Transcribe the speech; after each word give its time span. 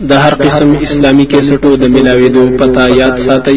د 0.00 0.12
هر 0.12 0.34
قسم 0.34 0.70
اسلامی 0.86 1.24
کیسټو 1.32 1.70
د 1.82 1.84
ملاويدو 1.96 2.44
پتا 2.60 2.84
یاد 3.00 3.18
ساتي 3.26 3.56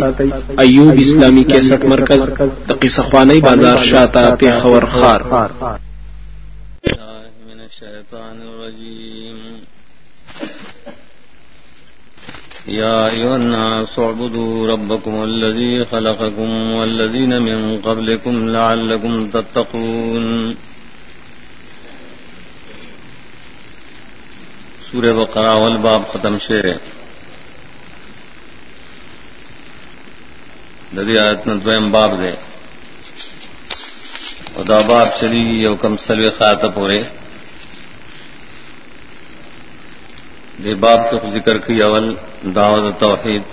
ایوب 0.64 1.00
اسلامی 1.06 1.44
کیسټ 1.52 1.82
مرکز 1.94 2.22
د 2.68 2.72
قصه 2.82 3.04
خوانی 3.10 3.40
بازار 3.48 3.78
شاته 3.92 4.36
په 4.40 4.60
خور 4.62 4.86
خار. 4.86 5.22
من 7.48 7.60
الشیطان 7.68 8.38
الرجیم. 8.50 9.38
يا 12.68 13.10
أيها 13.10 13.36
الناس 13.36 14.00
اعبدوا 14.00 14.68
ربكم 14.74 15.24
الذي 15.24 15.86
خلقكم 15.86 16.72
والذين 16.72 17.42
من 17.42 17.78
قبلكم 17.82 18.50
لعلكم 18.50 19.30
تتقون 19.34 20.56
سورہ 24.98 25.14
بقرہ 25.14 25.56
والباب 25.56 26.02
ختم 26.12 26.40
شیر 26.40 26.64
ددی 30.96 31.18
آیت 31.20 31.46
دویم 31.66 31.92
باب 31.92 32.12
دے۔ 32.20 32.34
دا 34.68 34.80
باب 34.82 35.08
چلی 35.20 35.62
یو 35.64 35.76
کم 35.76 35.98
سلوی 35.98 36.30
خات 36.38 36.62
پورے 36.76 37.00
دے 40.64 40.76
باب 40.76 41.00
کے 41.12 41.32
ذکر 41.32 41.58
کی 41.58 41.82
اول 41.82 42.16
دعوت 42.56 43.00
توحید۔ 43.00 43.44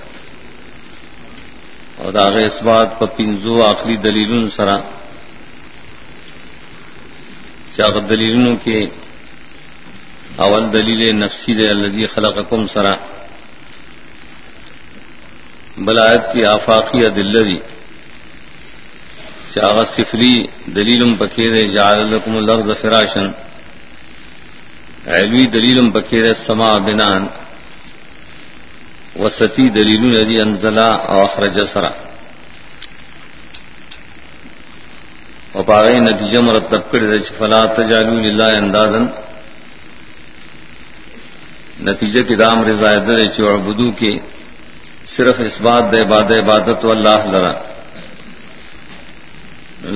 اور 1.97 2.13
داغ 2.13 2.37
اس 2.37 2.63
بات 2.63 2.99
پر 2.99 3.07
پنزو 3.07 3.63
آخری 3.63 3.97
دلیل 3.97 4.51
سرا۔ 4.51 4.79
چاق 7.77 8.11
دلیلوں 8.11 8.57
کے 8.57 8.87
اول 10.43 10.65
دلیل 10.73 11.01
نفسی 11.17 11.53
دے 11.55 11.67
الذي 11.71 12.07
خلقکم 12.15 12.67
سرا. 12.73 12.95
بلایت 15.87 16.33
کی 16.33 16.45
آفاقی 16.45 17.09
دلری 17.17 17.59
چاغ 19.55 19.85
سفری 19.85 20.35
دلیلم 20.77 21.15
پکیر 21.19 21.53
جعل 21.75 21.99
لكم 22.13 22.37
الارض 22.37 22.71
فراشا 22.81 23.25
علوی 25.07 25.47
دلیلم 25.47 25.91
پکیر 25.91 26.33
سما 26.47 26.79
بنان. 26.87 27.27
وسطی 29.23 29.69
دلیل 29.69 30.03
ندی 30.15 30.41
انزلا 30.41 30.91
او 31.09 31.21
اخرج 31.21 31.59
سرا. 31.73 31.91
وپاغی 35.55 35.99
نتیجہ 35.99 36.39
مرتب 36.39 36.91
کر 36.91 37.03
فلا 37.39 37.65
تجالو 37.77 38.15
للہ 38.21 38.51
اندازن 38.63 39.07
نتیجہ 41.85 42.23
کی 42.29 42.35
دام 42.35 42.59
رضا 42.65 42.93
چوڑ 43.37 43.57
بدو 43.67 43.91
کی 43.99 44.13
صرف 45.07 45.41
اس 45.47 45.61
بات 45.61 45.85
دے 45.93 46.03
باد 46.05 46.31
عبادت 46.33 46.85
و 46.85 46.91
اللہ 46.91 47.27
لرا۔ 47.33 47.53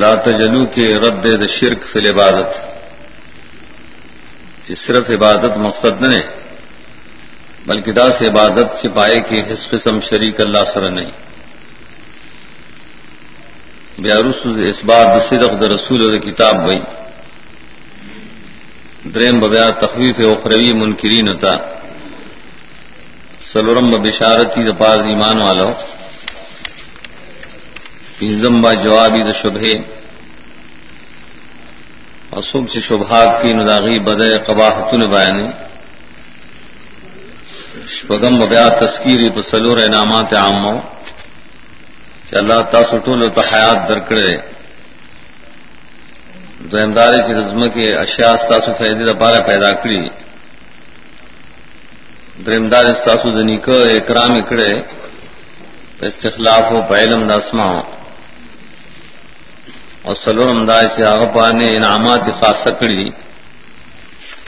لا 0.00 0.14
تجلو 0.14 0.64
کے 0.74 0.86
رد 1.04 1.24
د 1.42 1.46
شرک 1.48 1.80
فل 1.92 2.06
عبادت 2.06 2.50
صرف 4.76 5.10
عبادت 5.10 5.56
مقصد 5.56 6.02
نے 6.02 6.20
بلکہ 7.66 7.92
دا 7.92 8.10
سے 8.12 8.26
عبادت 8.28 8.66
چپائے 8.82 9.18
کہ 9.28 9.36
حس 9.48 9.62
قسم 9.70 10.00
شریک 10.00 10.40
اللہ 10.40 10.64
سر 10.74 10.90
نہیں۔ 10.90 11.10
بیارس 13.98 14.46
اس 14.70 14.84
بات 14.84 15.08
صدق 15.28 15.52
د 15.60 15.62
رسول 15.74 16.18
کتاب 16.18 16.56
بئی 16.66 16.80
دریم 19.14 19.38
ببیا 19.40 19.68
تخویف 19.80 20.18
اخروی 20.20 20.72
منکرین 20.72 21.28
ہوتا 21.28 21.77
سلورم 23.52 23.90
بشارتی 23.90 24.62
دپار 24.64 24.98
ایمان 25.10 25.38
والو 25.40 25.70
پنزم 28.18 28.60
با 28.62 28.72
جوابی 28.74 29.22
د 29.28 29.32
شبہ 29.40 29.74
اصوب 32.38 32.64
سے 32.72 32.80
شبہات 32.88 33.30
کی 33.42 33.52
نداغی 33.52 33.98
بد 34.06 34.20
قباحت 34.46 34.94
بیان 34.94 35.38
شپگم 37.94 38.38
ببیا 38.40 38.68
تسکیری 38.80 39.28
بسلور 39.36 39.78
انعامات 39.78 40.32
عامو 40.42 40.78
کہ 42.28 42.36
اللہ 42.36 42.60
تاسٹول 42.72 43.28
تو 43.34 43.40
حیات 43.40 43.88
درکڑے 43.88 44.36
دویمدار 46.70 47.12
کی 47.26 47.32
رزم 47.32 47.60
کے 47.74 47.94
اشیاس 47.96 48.40
تاسو 48.48 48.72
فیدی 48.78 49.04
دپارا 49.12 49.40
پیدا 49.46 49.70
کری. 49.82 50.00
درمدار 52.46 52.84
استاسو 52.90 53.28
د 53.36 53.40
نیکه 53.50 53.76
اکرام 53.98 54.34
کړه 54.48 54.70
په 55.98 56.04
استخلاف 56.10 56.64
او 56.72 56.80
په 56.88 56.94
علم 57.02 57.20
د 57.28 57.32
اسماء. 57.40 57.84
او 60.04 60.12
سلورم 60.24 60.60
دای 60.66 60.86
چې 60.94 61.00
هغه 61.12 61.26
باندې 61.38 61.66
انعامات 61.78 62.22
خاصه 62.40 62.70
کړی 62.80 63.12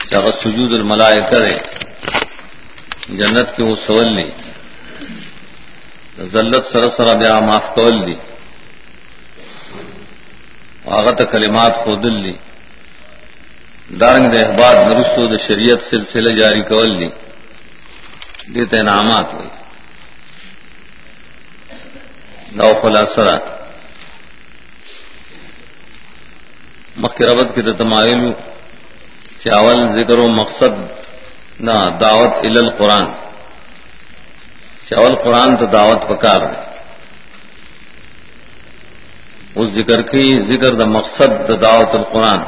چې 0.07 0.13
هغه 0.19 0.31
سجود 0.43 0.71
الملائکه 0.73 1.37
ده 1.43 1.61
جنت 3.19 3.47
کې 3.55 3.61
او 3.61 3.75
سوال 3.75 4.09
نه 4.15 4.27
ذلت 6.33 6.65
سره 6.73 6.89
سره 6.97 7.13
بیا 7.21 7.39
معاف 7.39 7.67
کول 7.75 7.95
دي. 8.05 8.17
هغه 10.87 11.11
ته 11.11 11.23
کلمات 11.33 11.73
خودل 11.83 12.15
دي. 12.25 12.35
دارنګ 13.99 14.25
د 14.33 14.35
احباب 14.43 14.75
نرستو 14.89 15.27
د 15.33 15.37
شریعت 15.47 15.81
سلسله 15.91 16.31
جاری 16.39 16.63
کول 16.71 16.91
دي. 16.99 17.09
دیتے 18.47 18.79
انعامات 18.79 19.33
ہوئی 19.33 19.47
نو 22.51 22.73
خلاصرا 22.81 23.37
مکھ 26.97 27.21
ربت 27.21 27.55
کی 27.55 27.61
تمایل 27.77 28.31
چاول، 29.43 29.87
ذکر 29.87 30.17
و 30.17 30.27
مقصد، 30.27 30.91
نہ، 31.59 31.71
دعوت 31.99 32.45
ال 32.45 32.57
القرآن۔ 32.57 33.05
چاول، 34.89 35.15
قرآن 35.15 35.57
تو 35.57 35.65
دعوت 35.65 36.09
پکار 36.09 36.41
ہے 36.41 36.77
اس 39.55 39.69
ذکر 39.69 40.01
کی، 40.01 40.39
ذکر 40.41 40.73
دا 40.73 40.85
مقصد 40.85 41.47
دا 41.47 41.53
دعوت 41.61 41.95
القرآن۔ 41.95 42.39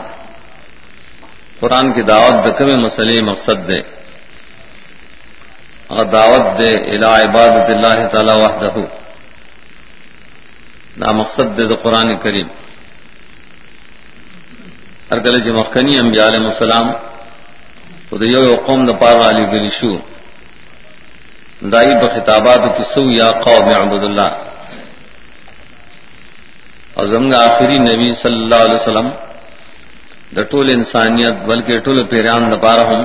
قرآن 1.60 1.94
کی 1.94 2.02
دعوت 2.02 2.46
دکم 2.46 2.66
مسئلے 2.66 3.22
مقصد 3.22 3.70
دے۔ 3.70 4.03
دعوت 5.90 6.58
دے 6.60 6.72
الى 6.92 7.06
عبادت 7.06 7.70
اللہ 7.70 8.08
تعالی 8.12 8.32
وحدہ. 8.32 8.76
دا 11.02 11.12
مقصد 11.12 11.58
دے 11.58 11.64
دا 11.68 11.76
قرآن 11.84 12.16
کریم. 12.24 12.48
ہر 15.12 15.20
کل 15.20 15.40
جی 15.44 15.52
مخنی 15.52 15.98
انبیاء 15.98 16.28
علیہ 16.28 16.48
السلام، 16.48 16.88
خود 18.10 18.22
یو 18.24 18.56
قوم 18.66 18.86
دا 18.86 18.94
پار 19.02 19.16
علی 19.30 19.46
گلی 19.52 19.70
شو. 19.80 19.98
دائی 21.72 21.94
بخطابات 22.02 22.62
کی 22.78 22.84
سو 22.94 23.04
یا 23.12 23.32
قوم 23.46 23.68
عبد 23.70 24.04
اللہ. 24.04 24.30
اور 26.96 27.06
زمگ 27.14 27.34
آخری 27.34 27.78
نبی 27.78 28.10
صلی 28.22 28.40
اللہ 28.44 28.60
علیہ 28.66 28.80
وسلم، 28.82 29.10
دا 30.36 30.42
ٹول 30.50 30.70
انسانیت، 30.70 31.36
بلکہ 31.50 31.80
ٹول 31.86 32.04
پیران 32.10 32.52
دا 32.52 32.58
پارا 32.58 32.84
ہم، 32.90 33.02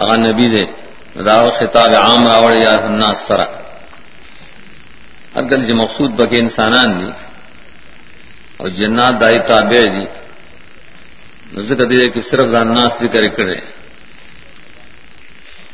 آغا 0.00 0.16
نبی 0.16 0.46
دے. 0.54 0.64
راو 1.16 1.48
خطاب 1.58 1.94
عام 1.94 2.28
راوڑ 2.28 2.52
یا 2.56 2.72
الناس 2.72 3.18
سرا. 3.26 3.44
اگر 5.34 5.56
جو 5.56 5.66
جی 5.66 5.72
مقصود 5.72 6.10
بکے 6.10 6.38
انسانان 6.38 6.88
دی 7.00 7.10
اور 8.56 8.68
جنات 8.68 9.20
دائی 9.20 9.38
تابع 9.48 9.84
دی. 9.94 10.04
ذکر 11.68 11.84
دے 11.84 12.08
کہ 12.08 12.20
صرف 12.20 12.54
الناس 12.54 12.92
ذکر 13.00 13.28
کرے. 13.36 13.60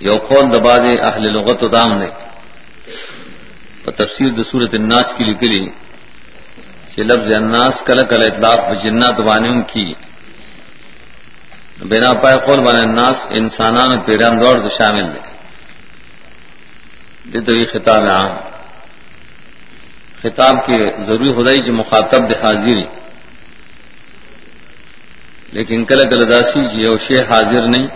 یو 0.00 0.16
قول 0.28 0.44
دبا 0.52 0.76
دے 0.76 0.92
اہل 1.08 1.22
لغت 1.32 1.62
و 1.62 1.68
دام 1.68 1.98
نے 1.98 2.10
اور 3.84 3.92
تفسیر 3.92 4.30
د 4.38 4.40
صورت 4.50 4.74
الناس 4.74 5.08
کی 5.16 5.24
لکلی. 5.24 5.66
کہ 6.94 7.02
لفظ 7.02 7.32
الناس 7.34 7.82
کل 7.86 7.98
کل 8.10 8.22
اطلاق 8.22 8.58
جنات 8.82 9.20
وانم 9.20 9.62
کی. 9.62 9.94
بنا 11.80 12.14
پائے 12.14 12.36
قول 12.44 12.60
بان 12.60 12.76
الناس 12.76 13.26
انسانان 13.30 13.98
پیرام 13.98 14.38
دور 14.38 14.56
سے 14.62 14.68
شامل 14.78 15.14
دے۔ 15.14 15.20
تو 17.40 17.56
یہ 17.56 17.64
خطاب 17.72 18.04
عام۔ 18.04 18.30
خطاب 20.22 20.66
کے 20.66 20.90
ضروری 21.06 21.32
خدائی 21.32 21.62
سے 21.62 21.72
مخاطب 21.72 22.28
دے 22.28 22.34
حاضری 22.34 22.82
لیکن 25.52 25.84
کل 25.84 26.10
کلداسی 26.10 26.68
جی 26.68 26.84
او 26.84 26.98
شے 26.98 27.22
حاضر 27.30 27.62
نہیں، 27.62 27.86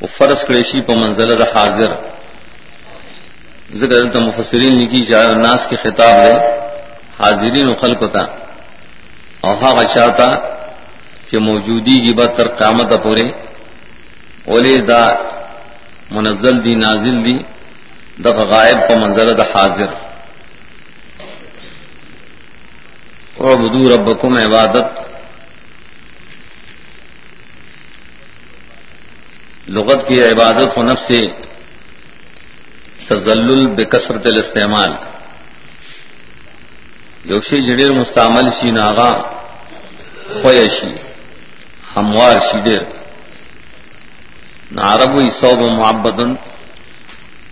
وہ 0.00 0.06
فرض 0.16 0.44
کریشی 0.44 0.80
پہ 0.80 0.92
منزل 0.92 1.38
دا 1.38 1.44
حاضر۔ 1.44 1.90
ذکر 3.76 4.12
تو 4.12 4.20
مفسرین 4.20 4.78
لکھی 4.78 5.02
جائے 5.02 5.26
الناس 5.26 5.66
کے 5.70 5.76
خطاب 5.76 6.08
ہے 6.08 6.60
حاضرین 7.20 7.68
و 7.68 7.74
خلق 7.74 8.12
تھا 8.12 8.26
اوہا 9.40 9.82
چاہتا 9.94 10.55
کہ 11.30 11.38
موجودی 11.38 11.96
جی 11.96 12.06
کی 12.06 12.12
بد 12.14 12.36
تر 12.36 12.48
قامت 12.48 12.92
پورے 13.02 13.28
اولے 14.44 14.76
دا 14.78 15.02
منزل 16.10 16.64
دی، 16.64 16.74
نازل 16.74 17.24
دی 17.24 17.38
دف 18.24 18.38
غائب 18.50 18.78
کو 18.88 18.96
منظر 18.96 19.32
د 19.32 19.40
حاضر. 19.40 19.90
اور 23.34 23.56
بدو 23.56 23.82
ربکم 23.94 24.36
عبادت. 24.36 24.86
لغت 29.68 30.08
کی 30.08 30.22
عبادت 30.24 30.78
و 30.78 30.82
نفس 30.82 31.06
سے 31.06 31.20
تزل 33.08 33.66
بکثرت 33.66 34.26
الاستعمال. 34.26 34.92
یوشی 37.24 37.62
جڑیر 37.62 37.92
مستعمل 37.92 38.48
شی 38.60 38.70
ناغا 38.70 39.10
خویشی. 40.42 41.05
ہموار 41.96 42.36
شی 42.40 42.58
ڈیر 42.64 42.82
نارب 44.72 45.12
ہوئی 45.12 45.30
صوب 45.30 45.58
محبتن۔ 45.58 46.34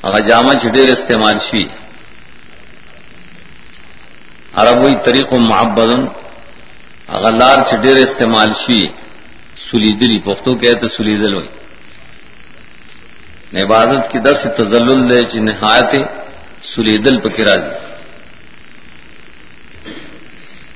اگر 0.03 0.21
جامع 0.21 0.55
چڈیر 0.63 0.89
استعمال 0.93 1.39
شی۔ 1.51 1.65
عرب 4.55 4.77
ہوئی 4.77 4.95
طریق 5.05 5.33
و 5.33 5.39
محبتن۔ 5.39 6.07
اگر 7.09 7.33
لار 7.33 7.59
چڈیر 7.71 7.97
استعمال 7.97 8.53
شی۔ 8.67 8.81
سلیدلی 9.71 10.19
پختو 10.19 10.55
کہ 10.55 10.75
تو 10.75 10.89
سلیدل 10.89 11.35
ہوئی۔ 11.35 11.49
عبادت 13.63 14.13
کی 14.13 14.19
درس 14.19 14.47
تزل 14.57 15.11
دے 15.11 15.21
چ 15.25 15.35
نہایت 15.35 15.93
سلیدل 16.63 17.17
پکرا 17.21 17.57
دی 17.57 17.73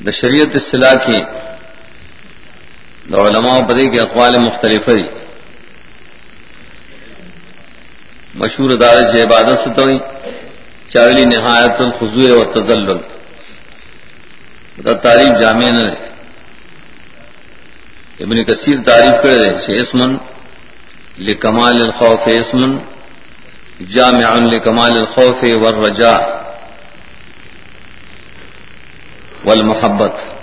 دا 0.05 0.11
شریعت 0.11 0.57
اصطلاح 0.57 0.95
کی 0.95 1.19
دا 3.13 3.27
علماء 3.27 3.59
پدے 3.69 3.85
کے 3.93 4.01
اقوال 4.01 4.39
مختلف 4.39 4.89
ہے 4.89 5.03
مشہور 8.41 8.71
ادارے 8.71 9.03
سے 9.13 9.23
عبادت 9.23 9.59
سے 9.65 9.71
تو 9.77 9.85
چاولی 10.93 11.25
نہایت 11.25 11.81
الخضوع 11.81 12.31
و 12.35 12.45
تزل 12.53 12.87
تعریف 15.03 15.41
جامع 15.41 15.71
نے 15.71 15.89
ابن 18.25 18.43
کثیر 18.45 18.77
تعریف 18.85 19.23
کرے 19.23 19.49
سے 19.65 19.77
اسمن 19.81 20.17
لکمال 21.29 21.83
الخوف، 21.83 22.29
اسمن 22.29 22.77
جامع 23.95 24.35
لکمال 24.53 24.99
الخوف 24.99 25.43
والرجاء 25.63 26.21
والمحبت. 29.45 30.38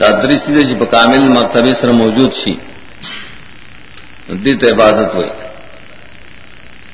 دا 0.00 0.08
دری 0.22 0.36
سیدھے 0.38 0.62
جی 0.62 0.74
بکامل 0.74 1.28
مرتبے 1.30 1.72
سر 1.80 1.90
موجود 1.92 2.32
سی 2.42 2.54
دیت 4.44 4.64
عبادت 4.72 5.14
ہوئی 5.14 5.30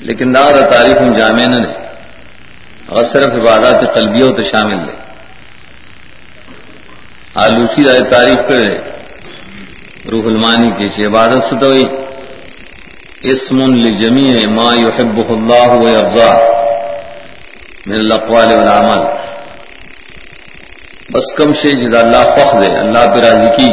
لیکن 0.07 0.35
دا 0.35 0.45
تعریف 0.71 1.01
ہم 1.01 1.13
جامع 1.19 1.47
نے 1.47 1.59
اگر 2.89 3.05
صرف 3.13 3.35
عبادات 3.35 3.83
قلبیوں 3.95 4.33
تو 4.37 4.43
شامل 4.43 4.79
لے 4.87 4.97
آلوسی 7.45 7.83
دا 7.85 7.99
تعریف 8.11 8.49
کرے 8.49 8.73
روح 10.11 10.25
المانی 10.27 10.71
کی 10.79 11.07
عبادت 11.07 11.45
سے 11.49 11.57
تو 11.61 11.73
اسم 13.25 13.59
لجميع 13.75 14.47
ما 14.51 14.71
يحبه 14.77 15.29
الله 15.31 15.69
ويرضاه 15.75 16.41
من 17.87 17.95
الاقوال 17.95 18.49
والعمل 18.49 19.22
بس 21.13 21.33
کم 21.37 21.53
شے 21.53 21.71
جدا 21.71 21.99
اللہ 21.99 22.23
فخ 22.35 22.53
دے 22.61 22.67
اللہ 22.67 22.99
پہ 22.99 23.21
راضی 23.21 23.51
کی۔ 23.57 23.71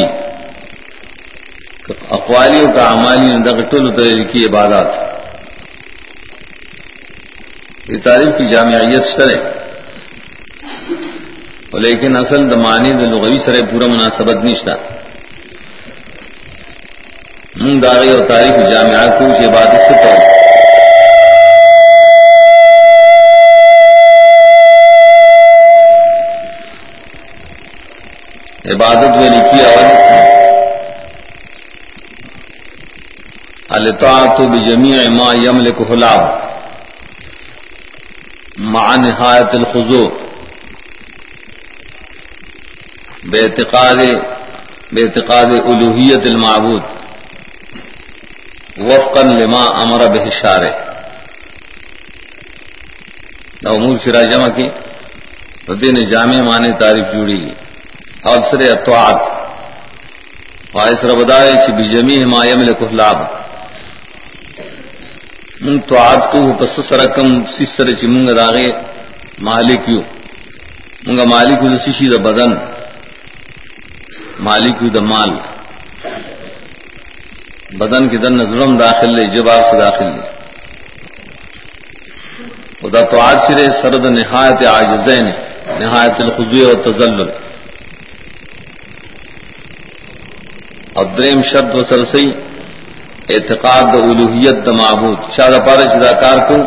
اقوالیوں 2.09 2.71
کا 2.73 2.87
عمالی 2.93 3.37
دغٹل 3.43 3.91
طرح 3.91 4.31
کی 4.31 4.45
عبادات۔ 4.45 4.87
یہ 7.89 7.97
تعریف 8.03 8.37
کی 8.37 8.45
جامعیت 8.49 9.03
سرے 9.03 9.37
لیکن 11.73 12.15
اصل 12.15 12.49
دمانی 12.51 12.91
دلغوی 12.91 13.37
سرے 13.39 13.61
پورا 13.71 13.87
مناسبت 13.87 14.43
نشتا 14.43 14.75
من 17.55 17.81
داغی 17.83 18.09
اور 18.09 18.27
تاریخ 18.27 18.69
جامعہ 18.71 19.19
کو 19.19 19.25
اس 19.25 19.39
عبادت 19.47 19.81
سے 19.87 19.93
پڑھ 19.93 20.38
عبادت 28.73 29.15
میں 29.17 29.29
لکھی 29.29 29.61
اور 29.65 29.85
الطاعت 33.69 34.39
بجمیع 34.51 34.97
ما 35.09 35.29
یملک 35.35 35.79
حلاب 35.91 36.21
مع 38.73 38.95
نہایت 38.95 39.55
الخضوع 39.55 40.07
بے 43.31 43.41
اعتقاد 43.41 44.01
بے 44.91 45.01
اعتقاد 45.03 45.53
الوحیت 45.53 46.27
المعبود، 46.27 46.83
وفقا 48.79 49.21
لما 49.21 49.63
امر 49.81 50.05
بہشارے 50.13 50.71
نہ 53.63 53.69
امور 53.69 53.97
شرا 54.03 54.23
جمع 54.31 54.49
کی 54.55 54.67
دین 55.81 56.03
جامع 56.11 56.41
مانے 56.43 56.71
تعریف 56.79 57.13
جوڑی 57.13 57.39
گی 57.41 57.53
افسر 58.23 58.61
اطواعت. 58.71 59.21
وائس 60.73 61.03
ربدائے 61.11 61.53
چی 61.65 61.71
بجمی 61.77 62.17
مایم 62.31 62.61
لکھلاب 62.61 63.17
من 65.61 65.79
توعات 65.87 66.31
کو 66.31 66.39
پس 66.59 66.79
سرکم 66.87 67.27
سر 67.75 67.91
چی 67.99 68.07
منگ 68.07 68.29
داغے 68.37 68.67
مالک 69.47 69.89
یو 69.89 70.01
منگا 71.05 71.23
مالک 71.35 71.59
دا 71.71 71.77
سشی 71.85 72.07
دا 72.09 72.17
بدن. 72.27 72.51
مالک 74.47 74.77
دا 74.93 75.01
مال. 75.11 75.31
بدن 77.79 78.07
کے 78.09 78.17
دن 78.17 78.33
نظرم 78.37 78.77
داخل 78.77 79.09
لے 79.15 79.23
جبار 79.33 79.61
سے 79.69 79.77
داخل 79.79 80.07
لے. 80.15 80.27
خدا 82.81 83.01
تو 83.11 83.19
آج 83.19 83.37
سرے 83.47 83.65
سرد 83.81 84.05
نہایت 84.17 84.65
آج 84.77 85.09
نہایت 85.79 86.21
الخضوع 86.21 86.65
و 86.71 86.73
تزل 90.93 90.97
اور 90.97 91.05
دریم 91.05 91.41
شبد 91.41 91.75
و 91.75 91.83
اعتقاد 93.29 93.83
د 93.93 93.95
الوحیت 93.95 94.55
د 94.65 94.69
معبود۔ 94.69 95.17
شاد 95.31 95.53
پار 95.65 95.77
شداکار 95.77 96.37
کو 96.47 96.57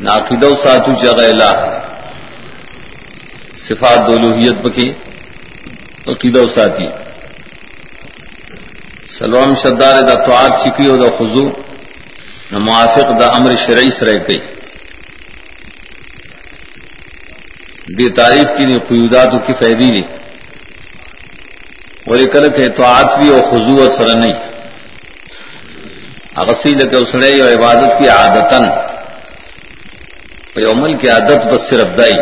ناقید 0.00 0.44
و 0.44 0.56
ساتو 0.62 0.92
چغیلا 0.94 1.50
صفات 3.68 3.98
د 4.06 4.10
الوحیت 4.10 4.54
بکی 4.54 4.90
عقید 6.08 6.36
و 6.36 6.48
ساتھی۔ 6.54 6.88
سلوم 9.18 9.54
شدار 9.54 10.02
دا 10.02 10.14
توعات 10.14 10.52
سکی 10.64 10.86
او 10.86 10.96
دا 10.96 11.10
خضو 11.18 11.50
نہ 12.52 12.58
موافق 12.58 13.20
دا 13.20 13.26
امر 13.26 13.56
شرعی 13.66 13.90
سرے 13.90 14.18
گئی 14.28 14.38
دی 17.98 18.08
تعریف 18.08 18.46
کی 18.56 18.64
نہیں 18.64 18.78
قیودات 18.78 19.32
کی 19.46 19.52
فیدی 19.52 19.90
نہیں 19.90 20.19
اور 22.06 22.18
کل 22.32 22.48
کے 22.48 22.68
توعات 22.68 23.18
بھی 23.18 23.28
اور 23.28 23.42
خضو 23.50 23.80
اور 23.80 23.90
سر 23.90 24.14
نہیں 24.16 24.32
اغسی 26.36 26.74
لگے 26.74 26.96
اسڑے 26.96 27.40
اور 27.40 27.52
عبادت 27.52 27.98
کی 27.98 28.08
عادتن 28.08 28.64
عمل 30.64 30.92
کی 30.96 31.08
عادت 31.08 31.46
بس 31.46 31.68
صرف 31.68 31.96
دائی 31.98 32.14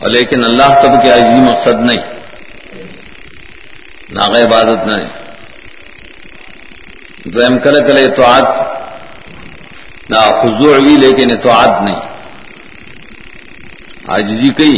اور 0.00 0.10
لیکن 0.10 0.44
اللہ 0.44 0.74
تب 0.82 1.02
کے 1.02 1.10
عجیب 1.10 1.42
مقصد 1.42 1.80
نہیں 1.80 2.02
ناغ 4.10 4.36
عبادت 4.36 4.86
نہ 4.86 4.96
دویم 7.26 7.58
کل 7.58 7.80
کل 7.86 7.98
اطاعت 7.98 8.48
نہ 10.10 10.20
خضوع 10.40 10.78
بھی 10.78 10.96
لیکن 10.96 11.30
اطاعت 11.30 11.82
نہیں 11.82 12.00
آجزی 14.08 14.52
کئی 14.56 14.74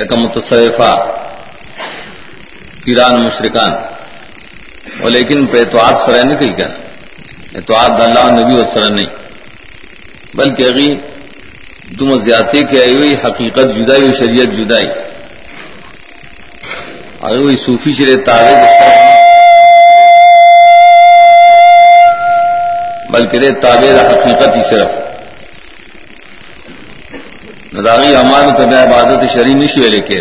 لیکن 0.00 0.20
متصفہ 0.20 1.06
پیران 2.84 3.24
مشرکان۔ 3.24 3.72
اور 5.02 5.10
لیکن 5.10 5.46
پہ 5.46 5.60
اطاعت 5.60 6.00
سرح 6.00 6.22
نہیں 6.22 6.38
کہی 6.38 6.52
کیا 6.52 6.66
اطاعت 7.54 8.00
اللہ 8.00 8.40
نبی 8.40 8.54
و 8.54 8.64
سر 8.74 8.92
نہیں۔ 8.92 9.06
بلکہ 10.34 10.62
اگی 10.62 10.94
تم 11.98 12.18
زیادتی 12.18 12.62
کے 12.62 12.80
آئی 12.80 12.94
ہوئی 12.94 13.14
حقیقت 13.24 13.76
جدائی 13.76 14.02
و 14.02 14.12
شریعت 14.18 14.56
جدائی۔ 14.56 14.86
اور 17.20 17.36
وہی 17.36 17.56
صوفی 17.56 17.92
شرے 17.92 18.16
تارے 18.16 18.54
بلکہ 23.10 23.36
رے 23.36 23.50
تابے 23.50 23.90
حقیقت 23.90 24.56
ہی 24.56 24.62
صرف۔ 24.70 24.99
نداغی 27.80 28.14
امان 28.14 28.54
طبع 28.56 28.82
عبادت 28.82 29.20
شری 29.32 29.54
نشو 29.54 29.88
لے 29.88 30.00
کے 30.08 30.20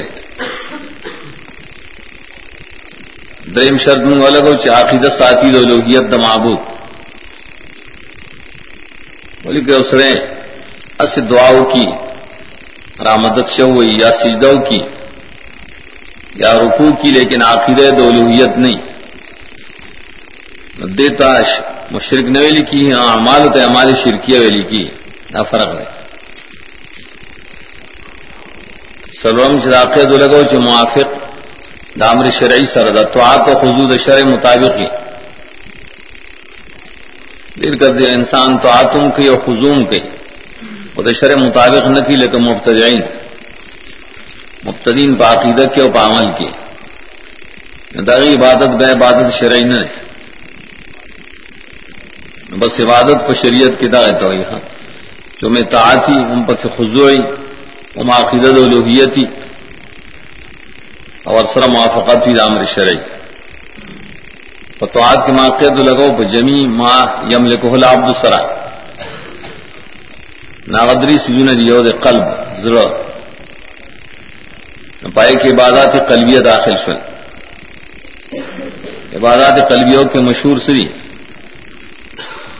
دریم 3.56 3.78
شرد 3.84 4.04
من 4.06 4.22
الگ 4.26 4.44
ہو 4.48 4.54
چاقید 4.64 5.06
ساتھی 5.18 5.50
دو 5.52 5.62
لوگیت 5.66 6.12
د 6.12 6.14
معبود. 6.26 6.60
بولی 9.44 9.62
کہ 9.66 9.72
اس 9.72 9.94
نے 9.94 10.12
اس 11.04 11.18
دعاؤں 11.32 11.66
کی 11.74 11.86
رامدت 13.06 13.50
سے 13.50 13.64
ہوئی 13.64 13.90
یا 14.00 14.12
سجدو 14.12 14.56
کی، 14.70 14.80
یا 16.36 16.52
رکوع 16.60 16.92
کی، 17.02 17.12
لیکن 17.12 17.44
آخر 17.44 17.80
دولویت 17.98 18.58
نہیں 18.58 18.80
دیتا 20.98 21.30
مشرق 21.92 22.26
نے 22.34 22.40
ویلی 22.40 22.64
کی 22.72 22.92
ہاں 22.92 23.14
امال 23.14 23.48
تو 23.54 23.60
امال 23.62 23.96
شرکیہ 24.04 24.40
ویلی 24.40 24.62
کی 24.70 24.84
نہ 25.34 25.42
فرق 25.52 25.70
ہے 25.80 25.99
سلوم 29.22 29.58
شراقے 29.60 30.04
دو 30.06 30.18
لگو 30.18 30.42
چ 30.44 30.54
موافق 30.56 31.08
دامر 31.96 32.30
شرعی 32.30 32.66
سردا 32.74 33.02
تو 33.14 33.20
آ 33.22 33.36
تو 33.46 33.54
خزود 33.62 33.98
شرع 33.98 34.24
مطابق 34.26 34.78
ہی 34.78 34.88
دیر 37.56 37.76
کر 37.78 37.98
انسان 38.10 38.58
تو 38.58 38.68
آتم 38.72 39.10
کی 39.16 39.28
اور 39.28 39.38
خزوم 39.46 39.84
کی 39.86 40.00
وہ 40.96 41.04
تو 41.04 41.14
شرع 41.14 41.36
مطابق 41.38 41.88
نہ 41.88 42.00
کی 42.08 42.16
لیکن 42.16 42.44
مبتدئین 42.44 43.02
مبتدین 44.64 45.16
پاقیدہ 45.16 45.66
کے 45.74 45.82
اور 45.82 45.90
پامل 45.92 46.32
کی 46.38 46.50
داغی 48.08 48.34
عبادت 48.36 48.78
بے 48.80 48.92
عبادت 48.92 49.34
شرعی 49.40 49.64
نہ 49.64 49.82
بس 52.54 52.80
عبادت 52.80 53.28
کو 53.28 53.34
شریعت 53.34 53.80
کی 53.80 53.88
دعوت 53.90 54.24
ہوئی 54.24 54.44
ہاں 54.44 54.60
جو 55.42 55.50
میں 55.50 55.62
تعاتی 55.72 56.14
ان 56.24 56.44
پر 56.44 56.68
خزوئی 56.78 57.22
وہ 57.96 58.04
عقیدت 58.14 58.58
و 58.58 58.64
اور 61.24 61.46
سر 61.54 61.68
موافقت 61.68 62.28
ہی 62.28 62.34
رامر 62.36 62.64
شرعی 62.66 63.00
فتوحات 64.80 65.26
کے 65.26 65.32
موقع 65.32 65.70
لگو 65.90 66.08
پہ 66.18 66.24
جمی 66.24 66.62
ماں 66.80 67.02
یم 67.32 67.46
لکھو 67.46 67.76
عبد 67.76 68.26
ناغدری 70.68 71.18
سجون 71.18 71.48
دیو 71.58 71.82
دے 71.82 71.92
قلب 72.02 72.26
ضرور 72.64 72.90
پائے 75.16 75.36
کی 75.36 75.50
عبادات 75.50 75.94
قلبیہ 76.10 76.40
داخل 76.40 76.76
شل 76.86 76.98
عبادات 79.16 79.58
قلبیوں 79.70 80.04
کے 80.04 80.20
مشہور 80.20 80.58
سری. 80.66 80.88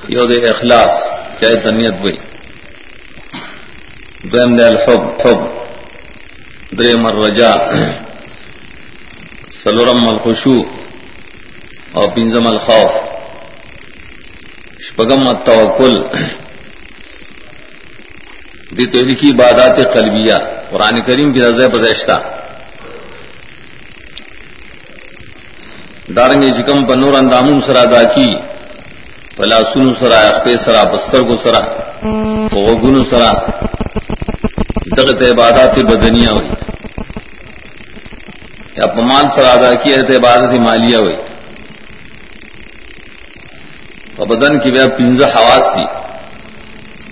یود 0.10 0.32
اخلاص، 0.46 0.94
چاہے 1.40 1.56
تنیت 1.56 2.00
ہوئی 2.00 2.18
دیم 4.24 4.56
دل 4.56 4.76
حب 4.86 5.04
حب. 5.22 5.40
دریم 6.78 7.06
الرجا 7.06 7.54
سلورم 9.64 10.08
الخشو 10.08 10.64
اور 11.94 12.08
پنجم 12.16 12.48
الخوف. 12.48 12.92
شپگم 14.86 15.28
التوکل. 15.28 15.96
دی 18.78 18.86
تو 18.92 19.06
لکھی 19.06 19.32
بادات 19.40 19.78
قلبیہ. 19.94 20.38
قرآن 20.70 21.02
کریم 21.08 21.34
کی 21.34 21.42
رضا 21.42 21.68
بدشتہ 21.68 22.18
دارنگ 26.16 26.44
جکم 26.58 26.86
پنور 26.88 27.14
اندامون 27.14 27.62
سرا 27.68 27.84
دا 27.94 28.04
کی 28.16 28.30
پلا 29.36 29.60
سنو 29.74 29.94
سرا 30.00 30.20
اخپے 30.28 30.54
سرا 30.66 30.84
بستر 30.92 31.22
کو 31.28 31.36
سرا 31.44 31.62
گنو 32.84 33.04
سرا 33.10 33.32
دغت 35.00 35.24
عبادات 35.34 35.80
بدنیا 35.80 36.32
ہوئی۔ 36.32 36.48
یا 38.78 38.86
پمان 38.86 39.26
سرا 39.36 39.52
ادا 39.52 39.74
کی 39.74 39.94
ہے 39.94 40.16
عبادت 40.16 40.54
مالیہ 40.54 40.96
ہوئی۔ 40.96 41.16
اور 44.16 44.28
بدن 44.28 44.60
کی 44.60 44.72
وہ 44.72 44.98
پنج 44.98 45.24
حواس 45.24 45.64
تھی۔ 45.74 45.84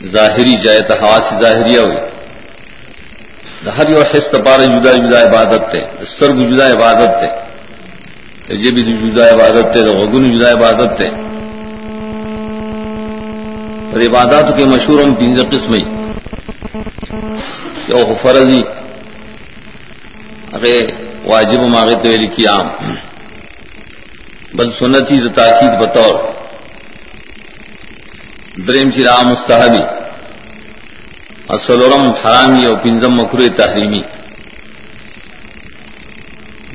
ظاہری 0.07 0.55
جائے 0.63 0.79
تو 0.79 0.93
حواس 0.93 1.33
ظاہریہ 1.41 1.79
ہوئی۔ 1.79 1.97
ہر 3.77 3.89
یو 3.89 4.01
حص 4.01 4.31
پار 4.31 4.59
جدا 4.59 4.91
جدا 4.91 5.21
عبادت 5.21 5.71
تھے 5.71 5.79
دستر 6.03 6.27
کو 6.27 6.55
جدا 6.55 6.71
عبادت 6.71 7.19
تھے 7.19 7.27
یہ 8.55 8.71
بھی 8.71 8.83
جدا 8.83 9.29
عبادت 9.29 9.73
تھے 9.73 9.83
تو 9.83 9.93
غگن 9.93 10.39
جدا 10.39 10.51
عبادت 10.51 10.97
تھے 10.97 11.09
اور 13.91 13.99
عبادات 14.05 14.57
کے 14.57 14.65
مشہور 14.65 14.99
ہم 15.01 15.15
پنج 15.15 15.41
قسم 15.51 15.73
ہی 15.73 15.96
یو 16.77 18.15
فرضی 18.21 18.61
اگے 20.55 20.77
واجب 21.31 21.61
ماغے 21.73 21.95
تو 22.03 22.09
لکھی 22.23 22.45
عام. 22.47 22.67
بل 24.57 24.69
سنتی 24.71 25.17
تو 25.21 25.29
تاکید 25.35 25.73
بطور 25.81 26.15
دریم 28.67 28.91
چی 28.91 29.03
رام 29.03 29.27
مستحبی. 29.27 29.83
اصلورم 31.55 32.05
حرامی 32.21 32.65
اور 32.65 32.77
پنجم 32.83 33.13
مکر 33.15 33.39
تحریمی. 33.57 34.01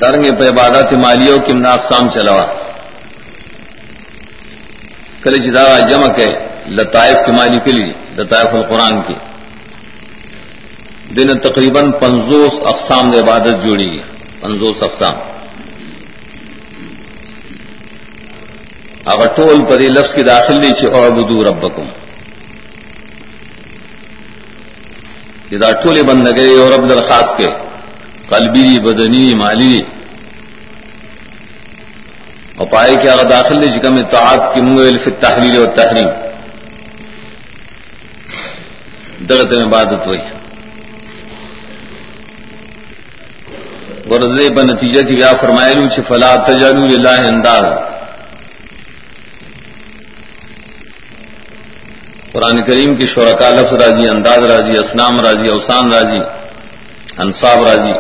درنگ 0.01 0.25
پہ 0.39 0.49
عبادات 0.49 0.93
مالیوں 0.93 1.39
کی 1.39 1.53
اقسام 1.67 2.09
چلوا 2.15 2.45
کل 5.23 5.35
جدا 5.43 5.65
جمع 5.91 6.09
ہے 6.19 6.31
لطائف 6.79 7.19
کے 7.27 7.33
مالی 7.33 7.59
کے 7.65 7.73
لیے 7.73 7.93
لطائف 8.17 8.55
القرآن 8.55 9.03
کی 9.07 9.15
دن 11.17 11.39
تقریباً 11.39 11.93
پنزوس 11.93 12.61
اقسام 12.67 13.11
نے 13.11 13.21
عبادت 13.21 13.65
جوڑی 13.65 13.91
ہے۔ 13.91 14.05
پنزوس 14.41 14.83
اقسام۔ 14.83 15.15
اگر 19.05 19.27
ٹول 19.37 19.65
پر 19.69 19.79
لفظ 19.79 20.15
کی 20.15 20.23
داخل 20.23 20.55
نیچے 20.61 20.87
اور 20.87 21.11
بدو 21.11 21.45
ربکم۔ 21.45 21.83
جدا 25.51 25.73
ٹولے 25.73 26.03
بند 26.03 26.29
گئے، 26.37 26.59
اور 26.59 26.73
اب 26.73 26.89
درخواست 26.89 27.37
کے۔ 27.39 27.47
قلبی، 28.29 28.81
بدنی، 28.81 29.35
مالی۔ 29.35 29.83
اور 32.57 32.67
پائے 32.67 32.97
کہ 32.97 33.09
اگر 33.09 33.25
داخل 33.25 33.61
نے 33.61 33.67
جگہ 33.67 33.91
میں 33.91 34.03
کی 34.55 34.61
منگل 34.61 34.99
فی 34.99 35.11
تحریر 35.11 35.59
اور 35.59 35.67
تحریم۔ 35.67 36.09
درد 39.29 39.53
میں 39.53 39.65
عبادت 39.65 40.07
ہوئی۔ 40.07 40.42
ورزے 44.11 44.49
ب 44.49 44.63
نتیجہ 44.63 45.09
کی 45.09 45.15
ویا 45.15 45.33
فرمائے 45.41 45.75
چھ 45.95 46.01
فلا 46.09 46.37
تجالو 46.37 46.85
اللہ 46.85 47.29
انداز۔ 47.29 47.65
قرآن 52.33 52.63
کریم 52.63 52.97
کی 52.97 53.07
شرکا 53.07 53.51
لفظ 53.51 53.73
راضی، 53.73 54.09
انداز 54.09 54.39
راضی 54.39 54.79
اسلام 54.79 55.21
راضی، 55.21 55.49
اوسان 55.51 55.93
راضی، 55.93 56.19
انصاب 57.19 57.65
راضی۔ 57.65 57.93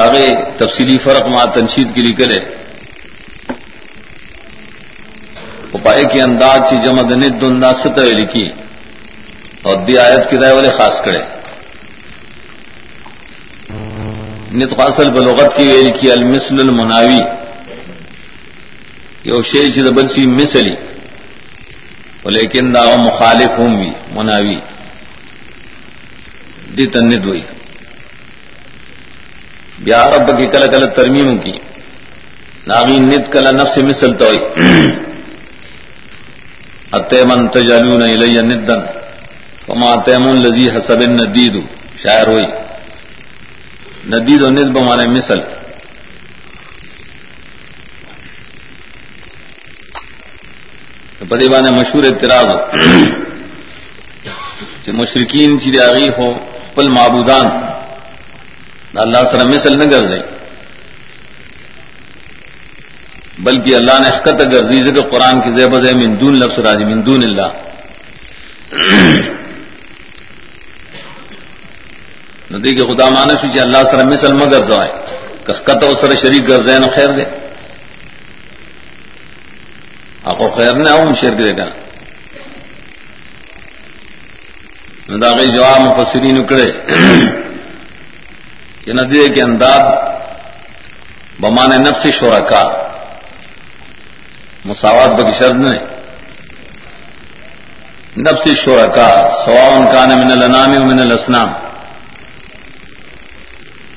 آگے 0.00 0.34
تفصیلی 0.56 0.98
فرق 0.98 1.26
ماں 1.26 1.46
تنشید 1.46 1.94
کے 1.94 2.00
لیے 2.00 2.12
کرے 2.12 2.54
پائے 5.82 6.04
کی 6.04 6.20
انداز 6.20 6.60
چی 6.70 6.76
جمع 6.84 7.02
دنت 7.02 7.40
دندا 7.40 7.72
ست 7.72 7.98
لکھی۔ 7.98 8.46
اور 9.62 9.76
دی 9.76 9.98
آیت 9.98 10.30
کی 10.30 10.36
رائے 10.36 10.54
والے 10.54 10.70
خاص 10.70 11.00
کرے۔ 11.04 11.18
نت 14.54 14.72
قاصل 14.76 15.10
بلوغت 15.10 15.56
کی 15.56 15.64
ویل 15.68 15.90
کی 16.00 16.10
المسل 16.12 16.60
المناوی. 16.60 17.20
یہ 19.24 19.42
شیر 19.42 19.66
چی 19.74 19.82
دبل 19.82 20.08
سی 20.08 20.26
مسلی 20.26 20.74
لیکن 22.26 22.74
دا 22.74 22.84
مخالف 22.96 23.58
ہوں 23.58 23.76
بھی 23.76 23.90
مناوی. 24.12 24.58
دی 26.76 26.86
تنت 26.86 27.26
ہوئی 27.26 27.42
بیا 29.78 30.00
رب 30.10 30.28
کی 30.38 30.46
کل 30.46 30.66
کل 30.70 30.86
ترمیم 30.96 31.38
کی 31.38 31.56
ناغی 32.66 32.98
نت 33.00 33.32
کل 33.32 33.46
نفس 33.56 33.78
مثل 33.78 34.14
تو 34.14 34.30
اتمن 36.92 37.48
تجالون 37.54 38.02
الی 38.02 38.40
ندن 38.42 38.80
فما 39.66 39.94
تیمون 40.04 40.36
لذی 40.42 40.68
حسب 40.70 41.02
ندید 41.10 41.54
شاعر 42.02 42.26
ہوئی 42.26 42.46
ندید 44.10 44.42
و 44.42 44.50
ند 44.50 44.72
بمانے 44.72 45.06
مثل. 45.06 45.40
پدی 51.28 51.48
بانے 51.48 51.70
مشہور 51.70 52.04
اعتراض. 52.04 52.48
کہ 54.84 54.92
مشرقین 54.92 55.60
چیری 55.60 55.80
آگی 55.80 56.08
ہو، 56.18 56.34
پل 56.74 56.88
معبودان. 56.88 57.46
اللہ 58.94 59.18
سر 59.18 59.46
مثل 59.46 59.78
نہ 59.78 59.84
کر 59.84 60.08
جائیں 60.08 60.22
بلکہ 63.38 63.76
اللہ 63.76 63.92
نے 64.00 64.08
حقت 64.08 64.40
اگر 64.40 64.64
زیز 64.64 64.92
قرآن 65.10 65.40
کی 65.40 65.50
زیب 65.50 65.74
ہے 65.84 65.94
مندون 65.94 66.34
لفظ 66.34 66.58
راجی 66.58 66.84
مندون 66.84 67.22
اللہ. 67.24 67.48
ندی 72.54 72.74
کے 72.74 72.82
خدا 72.82 72.94
خدا 72.94 73.10
مانه 73.10 73.34
اللہ 73.34 73.52
چې 73.54 73.60
الله 73.66 73.82
سره 73.90 74.02
مثل 74.02 74.32
مگر 74.32 74.60
ځای 74.70 74.90
سر 75.46 75.94
سره 76.00 76.14
شریک 76.14 76.42
ګرځي 76.46 76.78
نو 76.80 76.88
خیر 76.94 77.10
دی. 77.16 77.26
اقو 80.24 80.50
خیر 80.56 80.72
نه 80.72 80.90
او 80.90 81.14
شرک 81.14 81.38
دی 81.38 81.52
کنه 81.52 81.72
نو 85.08 85.18
دا 85.18 85.30
غي 85.36 85.46
جواب 85.56 85.80
مفسرین 85.80 86.46
کړي 86.46 86.70
کہ 88.84 88.92
ندی 88.92 89.18
دې 89.20 89.34
کې 89.34 89.42
انداز 89.42 89.84
بمان 91.40 91.70
نفس 91.82 92.06
شرکا. 92.20 92.64
مساوات 94.64 95.10
بکی 95.18 95.32
شرط 95.38 95.56
نے 95.64 95.78
نفس 98.16 98.48
شرکا، 98.64 99.10
سواء 99.44 99.92
کان 99.92 100.10
من 100.18 100.30
الانام 100.32 100.72
و 100.82 100.84
من 100.84 100.98
لسنام 101.12 101.63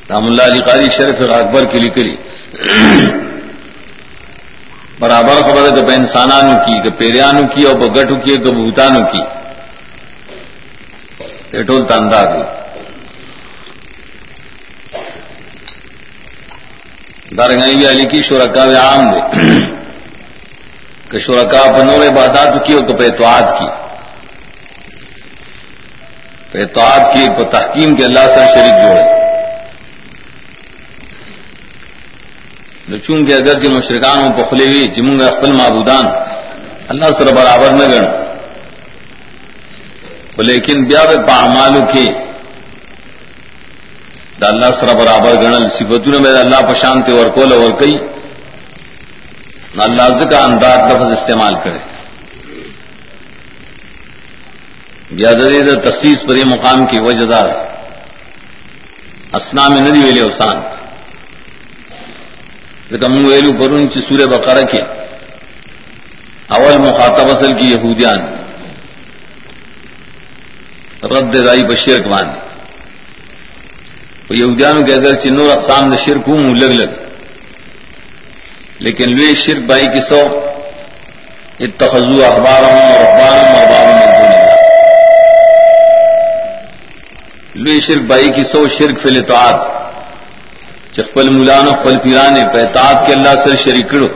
رام 0.09 0.25
اللہ 0.25 0.43
علی 0.43 0.59
قاری 0.59 0.89
شرف 0.91 1.21
اکبر 1.21 1.65
کی 1.65 1.79
لکری 1.79 2.15
برابر 4.99 5.41
خبر 5.41 5.61
ہے 5.61 5.81
کہ 5.81 5.93
انسانانو 5.93 6.51
کی، 6.65 6.81
کہ 6.81 6.89
پیریانو 6.97 7.47
کی 7.47 7.63
اور 7.63 7.75
گٹو 7.75 8.15
کی، 8.15 8.37
کہ 8.37 8.51
بھوتانو 8.51 8.99
کی۔ 9.11 9.21
ٹول 11.63 11.85
تاندا 11.85 12.23
دی 12.23 12.43
دارنگائی 17.37 17.87
علی 17.87 18.03
کی 18.03 18.21
شرکا 18.21 18.63
عام 18.63 19.11
دے۔ 19.11 19.19
کہ 21.11 21.19
شرکا 21.19 21.71
بنو 21.71 22.03
عبادات 22.03 22.65
کی 22.65 22.73
اور 22.73 22.89
تو 22.89 22.95
پیتواد 22.95 23.59
کی۔ 23.59 23.65
پیتواد 26.51 27.13
کی 27.13 27.19
ایک 27.19 27.51
تحکیم 27.51 27.95
کے 27.95 28.05
اللہ 28.05 28.19
سے 28.19 28.45
شریک 28.53 28.81
جوڑے۔ 28.81 29.16
چونکہ 32.96 33.34
اگر 33.34 33.60
جی 33.60 33.60
کے 33.60 33.70
مشرقان 33.70 34.17
ہوں 34.17 34.44
پخلے 34.44 34.65
ہوئی 34.65 34.88
جی 34.88 34.88
جموں 34.88 35.20
گا 35.20 35.27
اخبل 35.27 35.51
معبودان، 35.51 36.06
اللہ 36.88 37.06
سر 37.17 37.34
برابر 37.34 37.72
نہ 37.72 37.84
گن 37.84 38.06
لیکن 40.38 40.86
بیا 40.86 41.03
پامالو 41.27 41.79
کے 41.94 42.13
دا 44.41 44.48
اللہ 44.48 44.65
سر 44.79 44.96
برابر 44.96 45.34
گنل 45.41 45.70
سفتوں 45.70 46.20
میں 46.20 46.39
اللہ 46.39 46.74
پشانتے 46.74 47.12
اور 47.12 47.29
کول 47.29 47.53
اور 47.53 47.82
کئی۔ 47.82 47.91
اللہ 49.77 50.24
کا 50.32 50.44
انداز 50.44 50.94
لفظ 50.94 51.22
استعمال 51.22 51.56
کرے۔ 51.63 51.77
بیا 55.12 55.32
دے 55.32 55.75
تفصیص 55.75 56.24
پر 56.24 56.46
مقام 56.46 56.86
کی 56.86 57.00
وجہ 57.00 57.25
دار۔ 57.25 57.50
اسنا 59.34 59.67
میں 59.67 59.82
ندی 59.82 60.03
ویلے 60.03 60.22
اوسان۔ 60.22 60.76
من 62.89 63.25
ویلو 63.25 63.51
پرون 63.53 63.89
چی 63.89 64.01
سور 64.01 64.25
بقرہ 64.27 64.62
کے 64.72 64.82
اول 66.50 66.77
مخاطب 66.77 67.29
اصل 67.29 67.53
کی 67.53 67.65
یہودیان 67.65 68.20
رد 71.06 71.36
رائی 71.38 71.63
بشیر 71.63 72.00
کمان 72.03 72.27
یہودیانوں 74.32 74.86
کے 74.86 74.94
اگر 74.94 75.15
چنو 75.15 75.50
اقسام 75.51 75.89
نے 75.89 75.98
شرک 75.98 76.27
ہوں 76.27 76.56
لگ 76.56 76.72
لگ 76.74 76.91
لیکن 78.79 79.12
لوے 79.12 79.34
شرک 79.36 79.63
بائی 79.67 79.88
کی 79.94 80.01
سو 80.01 80.22
اتخذو 81.60 82.24
اخبار 82.25 82.63
ہوں 82.63 82.82
اور 82.82 83.03
اخبار 83.03 83.38
اخبار 83.38 83.86
میں 83.88 84.06
لوے 87.56 87.79
شرک 87.82 88.03
بائی 88.08 88.29
کی 88.29 88.44
سو 88.44 88.67
شرک 88.70 89.06
فل 90.97 91.03
اطاعت 91.03 91.13
چخل 91.13 91.29
ملانو 91.29 91.71
پل 91.83 91.97
پیرانے 92.03 92.43
پہتاب 92.53 93.05
کے 93.05 93.13
اللہ 93.13 93.33
سر 93.43 93.55
شریکڑو 93.63 94.07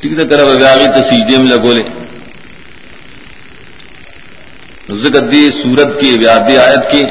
ٹھیک 0.00 0.16
تو 0.18 0.24
کرا 0.28 0.44
ویاغی 0.44 0.86
تو 0.94 1.02
سیدے 1.08 1.38
میں 1.38 1.48
لگو 1.48 1.72
ذکر 5.02 5.28
دی 5.30 5.42
سورت 5.62 6.00
کی 6.00 6.16
ویادی 6.18 6.56
آیت 6.58 6.90
کی 6.90 7.02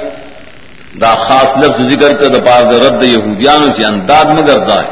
دا 1.02 1.14
خاص 1.26 1.58
لفظ 1.58 1.82
ذکر 1.92 2.14
کر 2.20 2.28
دپار 2.36 2.64
دا 2.72 2.78
رد 2.80 3.04
یہودیانو 3.04 3.68
چی 3.76 3.86
انداد 3.86 4.28
مگر 4.40 4.66
زائے 4.68 4.88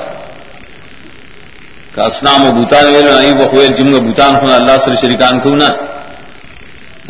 کہ 1.94 2.02
اسنام 2.02 2.46
و 2.48 2.52
بوتان 2.58 2.86
ویلو 2.94 3.20
نہیں 3.20 3.38
وہ 3.40 3.46
خویل 3.52 3.74
جمع 3.78 4.00
بوتان 4.08 4.40
خونا 4.40 4.56
اللہ 4.56 4.76
سر 4.86 4.96
شریکان 5.02 5.40
کونا 5.46 5.70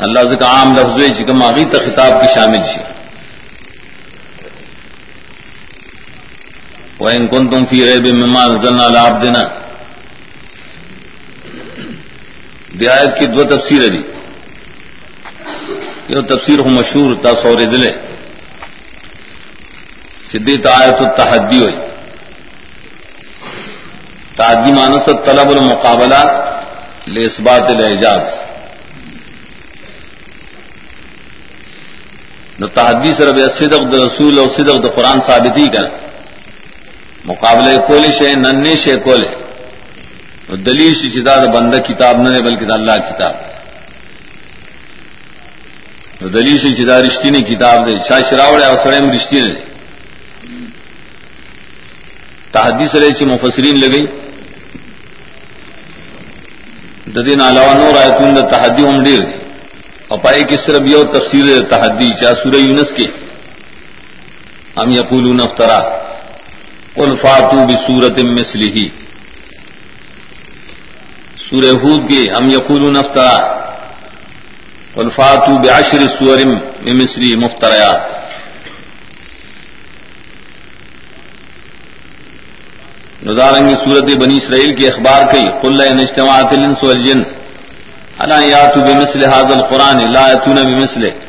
اللہ 0.06 0.32
ذکر 0.32 0.46
عام 0.46 0.76
لفظ 0.78 0.93
وی 1.02 1.10
چکم 1.17 1.43
آغی 1.43 1.65
تا 1.72 1.78
خطاب 1.86 2.22
کی 2.22 2.28
شامل 2.36 2.63
شي. 2.72 2.82
شی 6.98 7.04
وَإِن 7.04 7.28
كُنتُمْ 7.28 7.66
فِي 7.70 7.86
رَيْبٍ 7.86 8.14
مِّمَّا 8.14 8.46
نَزَّلْنَا 8.46 8.86
عَلَىٰ 8.86 9.06
عَبْدِنَا۔ 9.06 9.42
دی 12.80 12.88
آیت 12.88 13.20
کی 13.20 13.26
دو 13.26 13.44
تفسیر 13.44 13.82
دی 13.82 13.90
جی۔ 13.90 14.04
یہ 16.08 16.22
تفسیر 16.22 16.60
ہو 16.60 16.70
مشہور 16.70 17.16
تا 17.24 17.36
سور 17.36 17.58
دلے 17.58 17.92
سدھی 20.32 20.56
آیت 20.68 21.02
التحدی 21.02 21.60
ہوئی۔ 21.60 21.76
تعدی 24.36 24.72
مانس 24.72 25.06
طلب 25.26 25.50
المقابلہ 25.50 26.52
لسبات 27.08 27.64
الاعجاز 27.64 28.22
نو 32.60 32.68
تحدی 32.68 33.14
صرف 33.14 33.52
صدق 33.60 33.94
رسول 33.94 34.40
اور 34.40 34.48
صدق 34.56 34.96
قرآن 34.96 35.22
ثابت 35.22 35.58
ہی 35.58 35.68
کر 35.68 36.07
مقابلے 37.28 37.78
کولے 37.88 38.12
شے 38.18 38.34
ننے 38.36 38.76
شے 38.84 38.96
کولے۔ 39.06 39.30
دلیل 40.66 40.94
سے 40.96 41.08
جدا 41.10 41.36
بندہ 41.54 41.78
کتاب 41.78 42.22
نہ 42.22 42.30
بلکہ 42.40 42.66
اللہ 42.74 42.98
کتاب 43.10 43.34
دلیل 46.34 46.58
سے 46.58 46.70
جدا 46.70 47.00
رشتی 47.02 47.30
نے 47.30 47.42
کتاب 47.42 47.86
دے۔ 47.88 47.96
شاہ 48.08 48.22
شراوڑے 48.30 48.66
اور 48.66 48.78
سڑے 48.84 49.00
رشتی 49.16 49.40
نے 49.42 49.54
تحدی 52.52 52.88
سرے 52.92 53.10
سے 53.18 53.26
مفسرین 53.26 53.80
لگئی۔ 53.80 54.06
ددین 57.16 57.42
علاوہ 57.42 57.74
نو 57.74 57.92
رائے 57.96 58.12
تم 58.18 58.34
دا 58.36 58.44
تحدی 58.48 58.84
ہم 58.88 59.04
ڈیر 59.04 59.22
اپائے 60.10 60.44
کی 60.44 60.58
صرف 60.66 60.82
یہ 60.86 61.04
تفصیل 61.13 61.48
تحدی 61.66 62.10
چاہ 62.22 62.34
سورہ 62.44 62.60
یونس 62.60 62.92
کے۔ 62.98 63.08
ہم 64.78 64.90
یقولون 64.90 65.42
افطرا 65.42 65.80
الفاتو 67.04 67.66
بھی 67.68 67.76
سورت 67.88 68.20
مسلی 68.38 68.70
ہی 68.76 68.88
سورہ 71.50 71.72
ہود 71.84 72.10
کے 72.10 72.22
ہم 72.38 72.50
یقول 72.50 72.84
نفترا 72.94 73.36
الفاتو 75.02 75.58
بعشر 75.64 76.08
سور 76.18 76.40
مصری 77.00 77.36
مفتریات. 77.44 78.16
ندارنگ 83.28 83.70
سورت 83.84 84.10
بنی 84.22 84.38
اسرائیل 84.38 84.76
کے 84.76 84.88
اخبار 84.88 85.22
کی 85.32 85.46
قل 85.62 85.82
اجتماعت 85.82 86.54
الانس 86.54 86.84
والجن. 86.84 87.22
الا 88.24 88.40
یاتو 88.42 88.80
بمثل 88.82 89.22
هذا 89.24 89.54
القران 89.60 90.00
لا 90.14 90.28
یاتون 90.30 90.58
بمثله. 90.64 91.27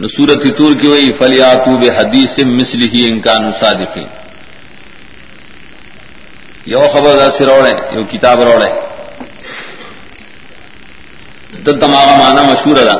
نصورت 0.00 0.42
تور 0.58 0.72
کی 0.80 0.86
وہی 0.88 1.12
فلیاتو 1.18 1.76
بے 1.76 1.88
حدیث 1.90 2.38
مسل 2.38 2.82
ہی 2.92 3.08
انکان 3.08 3.52
صادقی 3.60 4.04
یو 6.66 6.84
خبر 6.92 7.14
ایسے 7.22 7.44
روڑے، 7.46 7.72
یو 7.92 8.02
کتاب 8.10 8.42
روڑے۔ 8.42 8.70
دل 11.66 11.80
تماغا 11.80 12.14
مانا 12.16 12.42
مشہور 12.42 12.76
ادا 12.76 12.96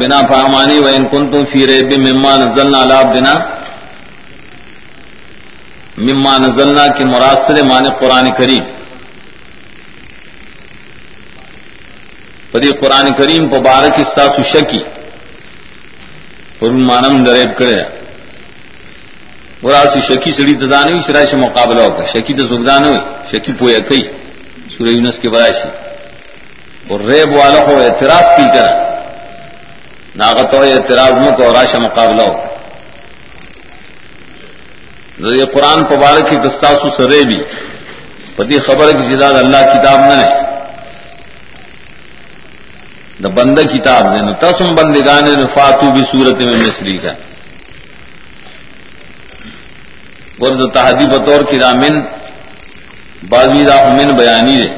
بنا 0.00 0.20
فامانی 0.30 0.78
و 0.78 0.86
ان 0.86 1.04
کن 1.10 1.30
تم 1.30 1.44
فی 1.44 1.66
ریب 1.66 1.92
مما 2.06 2.36
نزلنا 2.36 2.84
لاب 2.84 3.14
دینا 3.14 3.34
مما 5.96 6.34
نزلنا 6.38 6.86
کے 6.86 7.04
مراسل 7.04 7.62
مان 7.62 7.84
قرآن 8.00 8.26
کریم۔ 8.38 8.64
پدی 12.52 12.70
قرآن 12.72 13.12
کریم 13.12 13.48
پبارک 13.48 13.94
استاسو 13.98 14.42
شکی. 14.42 14.82
اور 16.60 16.70
مانم 16.88 17.24
دریب 17.24 17.50
کرے 17.58 17.78
سی 19.92 20.00
شکی 20.00 20.32
سڑی 20.32 20.54
تدا 20.54 20.80
نہیں 20.84 21.00
شرائ 21.06 21.26
سے 21.26 21.36
مقابلہ 21.36 21.82
ہوگا 21.82 22.04
شکی 22.04 22.34
تو 22.34 22.46
سکھدان 22.46 22.84
ہوئی 22.84 22.98
شکی 23.30 23.52
پویا 23.58 23.78
کئی 23.88 24.02
سورہ 24.72 24.90
یونس 24.90 25.18
کے 25.22 25.28
برائشی 25.28 25.68
اور 26.88 27.00
ریب 27.00 27.30
والا 27.36 27.60
ہو 27.66 27.72
اعتراض 27.78 28.26
کی 28.36 28.46
کرا 28.54 28.72
ناغت 30.16 30.54
ہو 30.54 30.62
اعتراض 30.64 31.12
مک 31.24 31.40
اور 31.40 31.52
راشا 31.54 31.78
مقابلہ 31.78 32.22
ہوگا 32.22 32.48
یہ 35.32 35.44
قرآن 35.54 35.84
پبارک 35.84 36.24
کی 36.30 36.36
دستاسو 36.46 36.88
سرے 36.96 37.20
بھی 37.28 37.40
پتی 38.36 38.58
خبر 38.66 38.86
کی 38.92 39.04
جداد 39.08 39.34
اللہ 39.34 39.62
کتاب 39.72 39.98
نہ 40.00 40.16
ہے 40.22 40.49
دا 43.22 43.28
بند 43.28 43.58
کتاب 43.58 44.04
دے 44.04 44.34
تسم 44.40 44.74
بندگان 44.74 45.24
فاتو 45.54 45.90
بھی 45.90 46.02
صورت 46.12 46.40
میں 46.40 46.56
مصری 46.56 46.98
کا۔ 46.98 47.12
ورد 50.38 50.74
تحدی 50.74 51.06
بطور 51.06 51.42
کی 51.50 51.58
رامن 51.58 52.00
بازی 53.28 53.64
دا 53.64 53.88
بیانی 54.16 54.56
دے۔ 54.56 54.68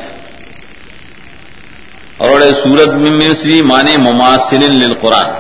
اور 2.17 2.41
سورت 2.41 2.89
میں 2.89 3.11
مصری 3.11 3.63
مانے 3.63 3.97
مماثل 3.97 4.75
للقرآن۔ 4.75 5.31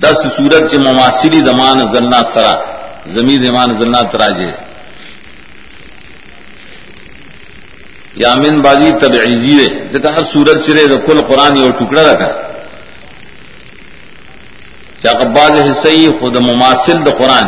دس 0.00 0.26
سورت 0.36 0.70
کے 0.70 0.78
مماثلی 0.78 1.38
زمان 1.38 1.78
زلنا 1.78 2.22
سرا، 2.34 2.54
زمین 3.06 3.44
زمان 3.44 3.72
زلنا 3.72 4.02
تراجے۔ 4.02 4.67
یامین 8.22 8.60
بازی 8.62 8.90
تب 9.00 9.12
عزیز 9.14 9.58
ہے 9.60 10.08
ہر 10.16 10.22
سورت 10.32 10.60
سرے 10.66 10.86
تو 10.88 10.98
کل 11.06 11.20
قرآن 11.28 11.56
اور 11.62 11.70
ٹکڑا 11.78 12.02
رکھا 12.02 12.30
چاقباز 15.02 15.54
حصہ 15.60 15.88
خود 16.20 16.36
مماثل 16.36 17.04
دا 17.06 17.10
قرآن. 17.18 17.46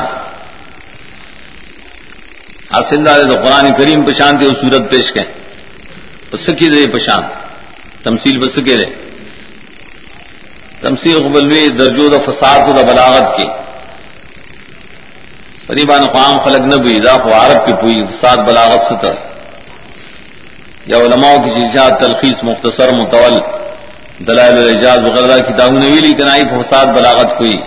حاصل 2.74 3.04
دار 3.06 3.22
تو 3.30 3.36
قرآن 3.44 3.66
کریم 3.78 4.04
پشان 4.06 4.38
تھے 4.38 4.46
وہ 4.46 4.54
سورت 4.60 4.90
پیش 4.90 5.12
کے 5.12 5.24
سکی 6.46 6.68
دے 6.70 6.86
پشان 6.92 7.22
تمسیل 8.04 8.38
بس 8.38 8.58
کے 8.66 8.76
رہے 8.76 8.90
تمسیل 10.82 11.16
قبلوی 11.24 11.68
درجو 11.78 12.06
دا 12.08 12.18
فساد 12.26 12.60
دا 12.76 12.82
بلاغت 12.82 13.36
کی 13.36 13.46
قریبان 15.66 16.06
قام 16.12 16.38
خلق 16.44 16.62
نہ 16.70 16.76
ہوئی 16.82 16.98
دا 16.98 17.14
عرب 17.40 17.66
کی 17.66 17.72
پوئی 17.80 18.00
فساد، 18.12 18.36
بلاغت 18.46 18.80
ستر 18.82 19.14
یا 20.86 20.96
علماء 20.96 21.36
کی 21.36 21.50
چیزات 21.50 22.00
تلخیص، 22.00 22.44
مختصر، 22.44 22.92
متول، 22.92 23.38
دلائل 24.26 24.58
الجاز 24.58 24.98
وغیرہ 24.98 25.42
کی 25.42 25.52
داغ 25.52 25.70
نویلی 25.70 26.12
کنائی 26.14 26.44
فساد، 26.44 26.86
بلاغت 26.86 27.38
کوئی 27.38 27.60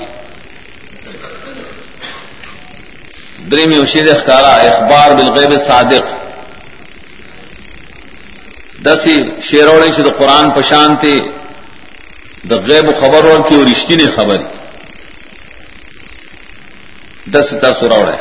درمی 3.51 3.77
وشید 3.77 4.09
اخکارا 4.09 4.55
اخبار 4.55 5.11
بالغیب 5.11 5.53
صادق۔ 5.67 6.03
دسی 8.85 9.41
شیروڑے 9.41 9.91
سے 9.91 10.03
تو 10.03 10.09
قرآن 10.17 10.51
پشان 10.51 10.95
تھے 10.95 11.19
دا 12.49 12.55
غیب 12.55 12.87
خبر 13.01 13.29
اور 13.29 13.49
کی 13.49 13.55
اور 13.55 13.65
رشتی 13.71 13.95
نے 13.95 14.05
خبر۔ 14.15 14.37
دس 17.33 17.53
دس 17.61 17.83
روڑے 17.83 18.17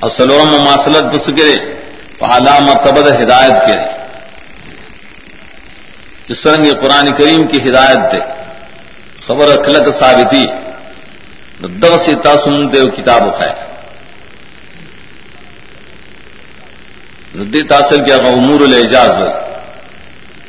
اور 0.00 0.10
سلورم 0.10 0.48
مماثلت 0.48 1.04
بس 1.14 1.26
کرے 1.26 1.81
علام 2.20 2.66
تبد 2.84 3.06
ہدایت 3.20 3.66
کرے 3.66 3.84
جس 6.28 6.42
طرح 6.42 6.64
یہ 6.64 6.72
قرآن 6.72 7.12
کریم 7.12 7.46
کی 7.46 7.58
ہدایت 7.68 8.12
دے، 8.12 8.20
خبر 9.26 9.48
اخلت 9.48 9.88
ثابتی 9.98 10.44
دغ 11.82 11.96
سے 12.04 12.14
تاسم 12.22 12.66
دے 12.68 12.80
کتاب 12.96 13.22
خیر 13.38 13.56
ردی 17.36 17.62
تاثر 17.62 18.04
کیا 18.04 18.16
امور 18.16 18.60
الجاز 18.60 19.18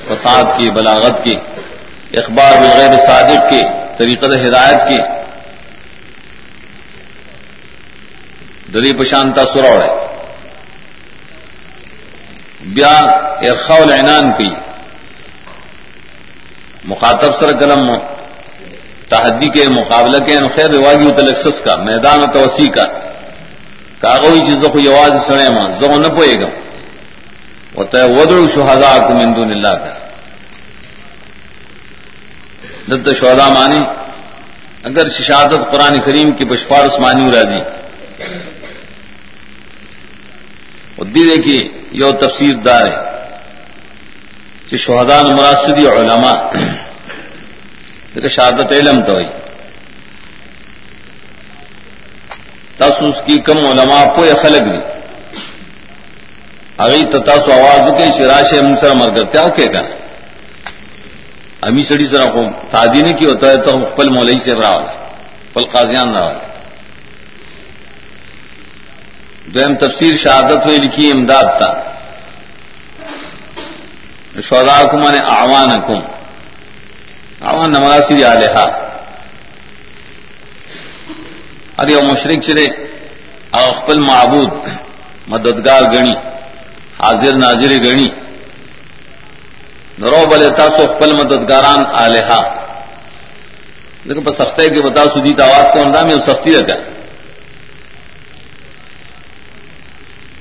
فساد 0.07 0.45
کی 0.57 0.69
بلاغت 0.69 1.23
کی 1.23 1.35
اخبار 2.13 2.55
بغیر 2.57 2.97
صادق 3.05 3.49
کی 3.49 3.61
طریقت 3.97 4.33
ہدایت 4.45 4.87
کی 4.89 4.97
دلی 8.73 8.91
پشانتا 8.93 9.45
سروڑ 9.45 9.77
ہے 9.83 10.12
بیا 12.73 12.97
ارخا 13.41 13.75
العنان 13.75 14.31
کی۔ 14.37 14.49
مخاطب 16.83 17.39
سر 17.39 17.57
قلم 17.59 17.97
تحدی 19.09 19.47
کے 19.47 19.69
مقابلہ 19.69 20.17
کے 20.17 20.37
خیر 20.55 20.69
رواگی 20.71 21.11
تلسس 21.11 21.61
کا، 21.63 21.75
میدان 21.75 22.19
و 22.19 22.25
توسیع 22.33 22.69
کا۔ 22.69 22.85
کاغوی 23.99 24.39
چیزوں 24.39 24.69
کو 24.69 24.79
یہ 24.79 24.95
آواز 24.95 25.27
سڑے 25.27 25.49
ماں 25.49 25.71
زو 25.79 25.99
نہ 25.99 26.07
پوئے 26.07 26.33
گا۔ 26.41 26.47
وہ 27.73 27.83
تو 27.83 27.97
ودڑ 27.97 28.49
شہدا 28.55 29.07
کو 29.07 29.13
مندون 29.13 29.51
اللہ 29.51 29.67
کا۔ 29.67 29.93
دت 32.87 33.09
شہدا 33.19 33.49
مانی 33.49 33.79
اگر 34.83 35.09
ششادت 35.09 35.71
قرآن 35.71 35.99
کریم 36.05 36.31
کی 36.31 36.45
پشپارس 36.45 36.99
مانی 36.99 37.27
ارا 37.27 37.41
دی 37.41 37.59
دی 41.13 41.41
کی 41.41 41.69
یو 41.93 42.11
تفسیر 42.11 42.55
دار 42.55 42.85
ہے 42.85 43.01
کہ 44.67 44.77
شہدان 44.77 45.25
مراسدی 45.35 45.87
علماء 45.87 46.37
شہادت 48.27 48.71
علم 48.71 49.01
تو 49.01 49.13
ہوئی۔ 49.13 49.25
تاسوس 52.77 53.21
کی 53.25 53.37
کم 53.39 53.57
علماء 53.57 54.03
کو 54.15 54.25
یا 54.25 54.35
خلق 54.41 54.61
بھی 54.61 54.79
اگئی 56.77 57.03
تو 57.03 57.19
تاسو 57.19 57.51
آواز 57.51 57.89
کے 57.97 58.05
شراش 58.17 58.53
ہم 58.53 58.75
سر 58.75 58.95
مر 58.95 59.09
کرتے 59.15 59.39
ہو 59.39 59.47
کہ 59.55 59.67
امی 61.61 61.83
سڑی 61.83 62.07
سر 62.07 62.29
کو 62.31 62.41
تادی 62.71 63.01
نے 63.01 63.13
کی 63.13 63.25
ہوتا 63.25 63.51
ہے 63.51 63.57
تو 63.57 63.79
پل 63.95 64.09
مولئی 64.09 64.39
سے 64.45 64.55
پل 65.53 65.65
قاضیان 65.65 66.15
رہا 66.15 66.52
والا 69.53 69.61
دویم 69.61 69.75
تفسیر 69.75 70.15
شہادت 70.17 70.65
ہوئی، 70.65 70.77
لکھی 70.77 71.11
امداد 71.11 71.45
تھا 71.57 71.71
شودا 74.41 74.83
کما 74.91 75.09
نے 75.11 75.19
آوان 75.31 75.69
کم 75.87 75.99
آوان 77.41 77.71
نمراسی 77.71 78.23
علیہ 78.23 78.57
ارے 81.77 82.01
مشرق 82.01 82.39
چرے 82.45 82.65
اخبل 83.51 83.99
معبود، 83.99 84.51
مددگار 85.27 85.83
گنی، 85.93 86.15
حاضر 86.99 87.33
ناظر 87.37 87.71
گنی. 87.83 88.09
نرو 89.99 90.25
بلے 90.29 90.49
تاسو 90.57 90.87
خپل 90.87 91.11
مددگاران 91.13 91.81
آلیہ 91.95 92.39
لیکن 94.05 94.23
بس 94.23 94.37
سختے 94.37 94.67
کے 94.69 94.81
بتا 94.81 95.03
سدیت 95.13 95.41
آواز 95.41 95.67
کا 95.73 95.81
اندام 95.81 96.07
میں 96.07 96.19
سختی 96.25 96.55
رکھا 96.55 96.92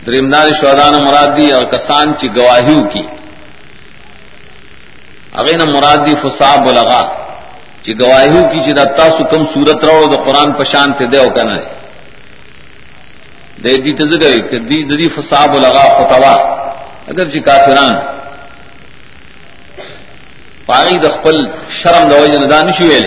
دریمدار 0.06 0.52
شہدان 0.52 0.94
مرادی 1.04 1.50
اور 1.52 1.64
کسان 1.72 2.12
کی 2.12 2.28
گواہیوں 2.36 2.82
کی 2.90 3.02
اگین 5.32 5.62
مرادی 5.66 6.14
فساب 6.22 6.66
لگا 6.70 7.02
چی 7.82 7.92
گواہیوں 8.00 8.42
کی 8.52 8.60
چی 8.64 8.72
دتا 8.72 9.08
سکم 9.10 9.44
سورت 9.54 9.84
رو 9.84 10.06
تو 10.06 10.16
قرآن 10.22 10.52
پشان 10.52 10.92
تے 10.98 11.06
دے 11.06 11.22
کن 11.36 11.50
دے 13.64 13.76
دی 13.76 13.92
تزگئی 13.94 14.40
کہ 14.40 14.58
دی. 14.60 14.82
دی 14.88 15.08
فساب 15.08 15.54
لگا 15.56 15.84
خطوا 15.96 16.34
اگر 17.08 17.30
چی 17.30 17.40
کافران 17.40 17.94
پاگی 20.66 20.98
دخپل 20.98 21.36
شرم 21.72 22.08
دو 22.10 22.26
جن 22.26 22.50
دان 22.50 22.72
شویل 22.72 23.06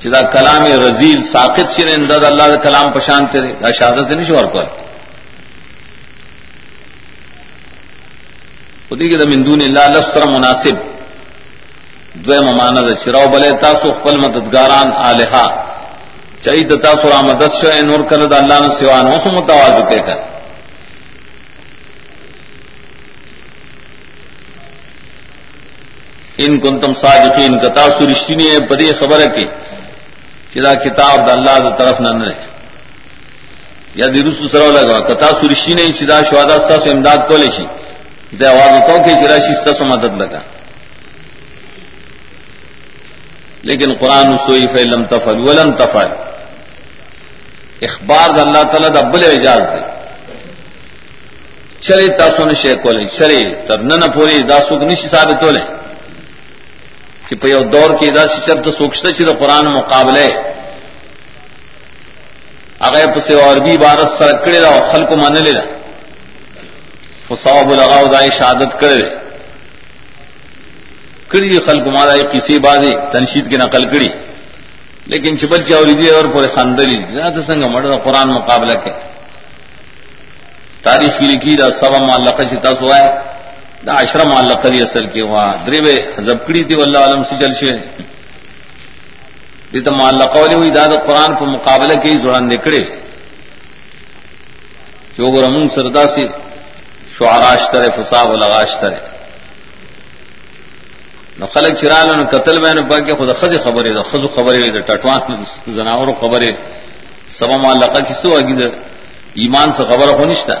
چی 0.00 0.08
دا 0.10 0.22
کلام 0.24 0.64
رزیل 0.80 1.20
ساقت 1.32 1.66
چی 1.74 1.82
انداد 1.90 2.24
اللہ 2.24 2.46
دا 2.48 2.56
کلام 2.58 2.92
پشان 2.92 3.26
تے 3.26 3.40
دے 3.40 3.52
دا 3.54 3.70
شہادت 3.70 4.10
نہیں 4.10 4.79
شوار 8.90 8.98
کوئی 8.98 8.98
خودی 8.98 9.08
کے 9.08 9.16
دمندون 9.16 9.60
اللہ 9.62 9.88
لفظ 9.88 10.12
سر 10.14 10.26
مناسب. 10.26 10.76
دو 12.14 12.42
مماند 12.42 12.88
چراؤ 13.04 13.26
بلے 13.32 13.50
تاسو 13.60 13.92
خپل 13.92 14.16
مددگاران 14.16 14.90
آلحا 15.08 15.46
چاہیے 16.42 16.64
تو 16.68 16.76
تاسو 16.76 17.08
را 17.08 17.20
مدد 17.20 17.52
شو 17.60 17.68
نور 17.86 18.00
کر 18.10 18.24
دا 18.26 18.36
اللہ 18.36 18.58
نے 18.60 18.68
سوان 18.78 19.06
ہو 19.06 19.18
سو 19.22 19.30
متواز 19.30 19.80
کے 19.90 19.98
کر 20.06 20.18
ان 26.38 26.58
کن 26.60 26.80
تم 26.80 26.92
صادقین 26.94 27.58
کا 27.58 27.68
تاسو 27.68 28.06
رشتی 28.10 28.34
نے 28.34 28.58
بڑی 28.70 28.92
خبر 29.00 29.20
ہے 29.20 29.28
کہ 29.28 29.44
چدا 30.54 30.74
کتاب 30.74 31.26
دا 31.26 31.32
اللہ 31.32 31.58
دا 31.64 31.70
طرف 31.78 32.00
نہ 32.00 32.12
رہے 32.18 32.48
یا 33.94 34.06
درست 34.06 34.42
سرو 34.52 34.70
لگا 34.70 34.98
کتا 35.08 35.28
سرشی 35.40 35.74
نے 35.74 35.92
سدا 35.92 36.22
شہدا 36.30 36.78
سے 36.78 36.90
امداد 36.90 37.28
کو 37.28 37.36
لیشی 38.30 38.36
دے 38.38 38.46
آواز 38.46 38.80
تو 38.86 39.02
کہ 39.04 39.14
چراشی 39.14 39.54
سے 39.64 39.84
مدد 39.84 40.20
لگا. 40.20 40.40
لیکن 43.62 43.92
قرآن 43.94 44.36
سوئی 44.46 44.66
فلم 44.66 45.04
تفل 45.04 45.40
ولم 45.40 45.70
تفل 45.76 46.08
اخبار 47.82 48.30
اللہ 48.38 48.62
تعالیٰ 48.72 48.90
ابل 49.04 49.24
اعجاز 49.24 49.62
دے 49.74 49.80
چرے 51.80 52.06
تاسو 52.18 52.44
نے 52.44 52.54
شیخ 52.54 52.82
کو 52.82 52.92
لے 52.92 53.04
چرے 53.08 53.40
تب 53.68 53.82
نہ 53.82 54.06
پوری 54.14 54.42
داسو 54.42 54.78
کی 54.78 54.84
نشی 54.84 55.08
ثابت 55.08 55.42
ہو 55.42 55.50
لیں 55.50 55.66
کہ 57.28 57.36
پہ 57.36 57.52
دور 57.72 57.90
کی 58.00 58.10
داسی 58.10 58.40
چب 58.46 58.64
تو 58.64 58.70
سوکھتے 58.72 59.12
چھ 59.12 59.22
تو 59.28 59.34
قرآن 59.40 59.66
مقابلے 59.66 60.28
اگر 62.86 63.12
پسے 63.14 63.34
اور 63.42 63.56
بھی 63.64 63.76
بارت 63.76 64.18
سرکڑے 64.18 64.60
رہا 64.60 64.80
خل 64.92 65.04
کو 65.08 65.16
مان 65.16 65.34
لے 65.44 65.52
رہا 67.30 67.36
صواب 67.42 67.70
لگاؤ 67.74 68.04
دائیں 68.12 68.30
شہادت 68.38 68.80
کرے 68.80 69.00
کڑی 71.28 71.58
خلق 71.66 71.86
مارا 71.94 72.14
کسی 72.32 72.58
بازی 72.58 72.90
تنشید 73.12 73.50
کی 73.50 73.56
نقل 73.56 73.84
کڑی 73.90 74.08
لیکن 75.10 75.38
چبل 75.38 75.62
چاوری 75.68 75.94
دی 76.00 76.08
اور 76.10 76.24
پورے 76.32 76.48
خاندری 76.54 76.96
زیادہ 77.12 77.40
سنگ 77.46 77.62
مر 77.72 77.84
قرآن 78.04 78.28
مقابلہ 78.28 78.74
کے۔ 78.84 78.92
تاریخی 80.82 81.26
لکھی 81.26 81.54
دا 81.56 81.66
سبا 81.80 81.98
معلقہ 82.06 82.42
چتا 82.50 82.72
سو 82.78 82.86
ہے 82.94 83.06
دا 83.86 83.92
عشرہ 84.00 84.24
معلقہ 84.34 84.68
دی 84.72 84.80
اصل 84.82 85.06
کی 85.12 85.20
وہاں 85.30 85.52
دریبے 85.66 85.94
زبکڑی 86.26 86.62
تھی 86.64 86.74
واللہ 86.74 86.98
علم 87.06 87.22
سے 87.28 87.34
چل 87.40 87.52
شوئے۔ 87.60 87.76
دیتا 89.72 89.90
معلقہ 89.96 90.38
والی 90.38 90.54
ہوئی 90.54 90.70
دا, 90.70 90.86
دا 90.86 90.98
قرآن 91.06 91.30
پر 91.38 91.46
مقابلہ 91.56 91.94
کی 92.02 92.16
زران 92.22 92.44
نکڑے 92.48 92.82
کہ 95.14 95.22
وہ 95.22 95.42
رمون 95.42 95.68
سردا 95.74 96.04
سے 96.14 96.24
شعراشتر 97.20 97.82
فسا 97.90 98.22
و 98.22 98.36
لغاشتر 98.36 98.92
نو 101.38 101.46
خلق 101.46 101.72
چرال 101.80 102.08
نو 102.16 102.24
قتل 102.30 102.58
میں 102.58 102.74
نے 102.74 102.82
پاکے 102.90 103.12
خود 103.14 103.30
خز 103.40 103.54
خبریں 103.64 103.94
دا 103.94 104.02
خز 104.02 104.24
خبریں 104.36 104.68
دا 104.68 104.80
ٹٹوان 104.86 105.20
زناور 105.68 106.08
خبریں 106.20 106.52
سبا 107.38 107.56
معلقہ 107.56 108.00
کسو 108.08 108.36
آگی 108.36 108.54
دا 108.54 108.66
ایمان 109.34 109.68
سے 109.76 109.82
خبر 109.90 110.08
ہو 110.18 110.24
نشتا، 110.24 110.54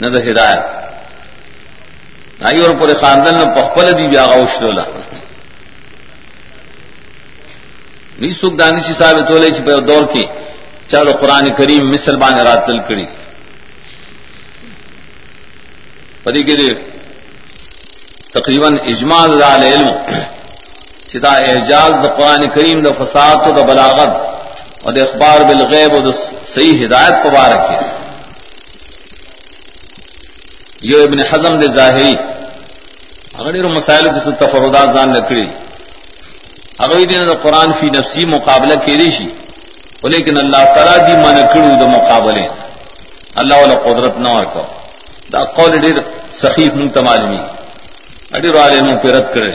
نہ 0.00 0.08
دا 0.08 0.20
ہدایت. 0.20 0.80
نائی 2.40 2.60
اور 2.60 2.74
پورے 2.74 2.94
خاندان 3.00 3.34
میں 3.34 3.48
پخپل 3.54 3.86
دی 3.98 4.06
بیا 4.08 4.24
غوشلولا 4.26 4.84
نہیں 8.18 8.32
سکھ 8.32 8.54
دانشی 8.58 8.92
صاحب 8.92 9.28
تولے 9.28 9.50
چھ 9.50 9.60
پہ 9.66 9.76
دور 9.88 10.04
کی 10.12 10.24
چلو 10.90 11.12
قرآن 11.20 11.44
کریم 11.58 11.90
مثل 11.90 12.16
بان 12.16 12.38
رات 12.46 12.66
تل 12.66 12.78
کڑی 12.88 13.04
پری 16.30 16.42
کے 16.48 16.56
لیے 16.56 16.74
تقریباً 18.34 18.74
اجماع 18.92 19.22
دال 19.26 19.62
علم 19.72 19.88
چدا 21.10 21.32
اعجاز 21.50 21.92
دا 22.02 22.08
قرآن 22.16 22.42
کریم 22.54 22.78
دا 22.82 22.92
فساد 22.98 23.36
دا 23.56 23.62
بلاغت 23.70 24.12
اور 24.84 24.94
اخبار 25.06 25.40
بالغیب 25.48 25.94
اور 25.94 26.06
صحیح 26.54 26.84
ہدایت 26.84 27.16
پبارک 27.24 27.62
ہے 27.70 27.80
یہ 30.90 31.02
ابن 31.06 31.20
حزم 31.30 31.54
دے 31.60 31.66
ظاہری، 31.78 32.14
اگر 33.38 33.54
مسائل 33.78 34.04
کی 34.14 34.30
تفردات 34.44 34.88
جان 34.94 35.08
لکڑی 35.16 35.46
اگر 36.84 36.96
دن 37.10 37.32
قرآن 37.42 37.70
فی 37.80 37.86
نفسی 37.96 38.24
مقابلہ 38.36 38.74
کے 38.84 38.94
ریشی 38.98 39.28
لیکن 40.12 40.36
اللہ 40.38 40.62
تعالیٰ 40.74 40.98
دی 41.06 41.14
من 41.24 41.36
کڑو 41.54 41.72
دا 41.80 41.86
مقابلے۔ 41.96 42.46
اللہ 43.40 43.56
والا 43.62 43.76
قدرت 43.86 44.14
نہ 44.26 44.42
کو 44.52 44.62
دا 45.32 45.40
قول 45.56 45.72
ڈیر 45.82 45.96
سخیف 46.42 46.74
منگ 46.74 46.90
تمالمی 46.94 47.40
اڈیر 48.36 48.54
والے 48.54 48.80
منہ 48.86 48.96
پہ 49.02 49.08
رد 49.14 49.26
کرے. 49.34 49.52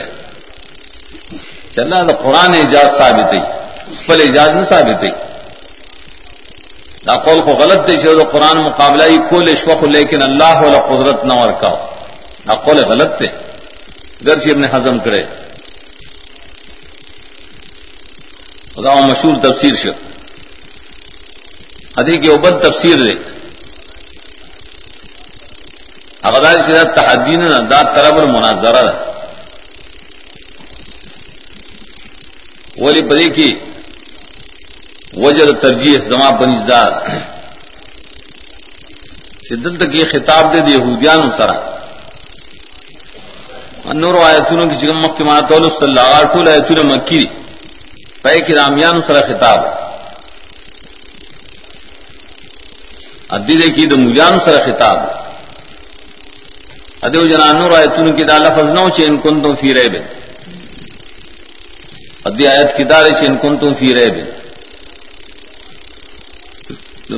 چل 1.74 1.90
دا 2.08 2.14
قرآن 2.24 2.52
اجاز 2.54 2.88
ثابت 2.98 3.32
ہے 3.34 3.42
پل 4.06 4.20
اجاز 4.28 4.50
نہ 4.56 4.64
ثابت 4.72 5.02
ہے. 5.04 5.12
دا 7.06 7.14
قول 7.24 7.40
کو 7.46 7.52
غلط 7.62 7.80
دے 7.88 7.94
چاہے 8.02 8.24
قرآن 8.32 8.56
مقابلہ 8.68 9.04
ہی 9.10 9.18
کھولے 9.28 9.54
شوق 9.62 9.82
لیکن 9.94 10.22
اللہ 10.22 10.54
والا 10.62 10.80
قدرت 10.90 11.24
نہ 11.28 11.34
ورکا 11.40 11.72
دا 12.46 12.54
قول 12.64 12.78
غلط 12.90 13.10
تھے 13.18 13.28
گرچہ 14.26 14.50
ابن 14.50 14.64
ہزم 14.72 14.98
کرے. 15.04 15.22
خدا 18.74 18.94
مشہور 19.10 19.34
تفسیر 19.42 19.74
شو. 19.82 19.92
ادھی 22.00 22.16
کی 22.22 22.28
اوبد 22.28 22.54
تفسیر 22.62 22.98
دے 23.04 23.14
اغدار 26.28 26.56
سے 26.66 26.84
تحدین 26.94 27.42
دا 27.70 27.80
طرب 27.94 28.18
المناظرہ 28.18 28.84
ولی 32.82 33.02
بدی 33.10 33.28
کی 33.36 33.50
وجر 35.22 35.52
ترجیح 35.62 35.98
زما 36.08 36.30
بنزدار 36.40 36.92
شدت 39.48 39.82
کی 39.92 40.04
خطاب 40.12 40.52
دے 40.52 40.60
دی 40.66 40.72
یہودیان 40.72 41.30
سرا 41.36 41.56
انور 43.90 44.14
آیتونوں 44.24 44.66
کی 44.70 44.76
چکم 44.80 44.98
مکی 45.00 45.24
مانا 45.24 45.40
تول 45.48 45.68
صلی 45.70 45.88
اللہ 45.88 46.08
علیہ 46.14 46.32
ٹول 46.32 46.48
آیتون 46.48 46.86
مکی 46.86 47.18
دی 47.18 47.26
پے 48.22 48.38
کی 48.46 48.54
رامیان 48.54 49.00
سرا 49.06 49.20
خطاب 49.28 49.60
ادی 53.36 53.54
دے 53.58 53.68
کی 53.76 53.86
دمولیان 53.86 54.38
سرا 54.44 54.58
خطاب. 54.64 54.98
ادو 54.98 55.25
جنا 57.14 57.52
نور 57.52 57.70
آیتون 57.78 58.16
کی 58.16 58.24
دا 58.24 58.38
لفظ 58.38 58.68
نو 58.76 58.88
چین 58.96 59.16
کنتم 59.22 59.54
فی 59.60 59.74
ریب. 59.74 59.94
ادی 62.24 62.46
آیت 62.46 62.76
کی 62.76 62.84
دار 62.84 63.04
چین 63.20 63.36
کنتم 63.42 63.74
فی 63.78 63.94
ریب. 63.94 64.16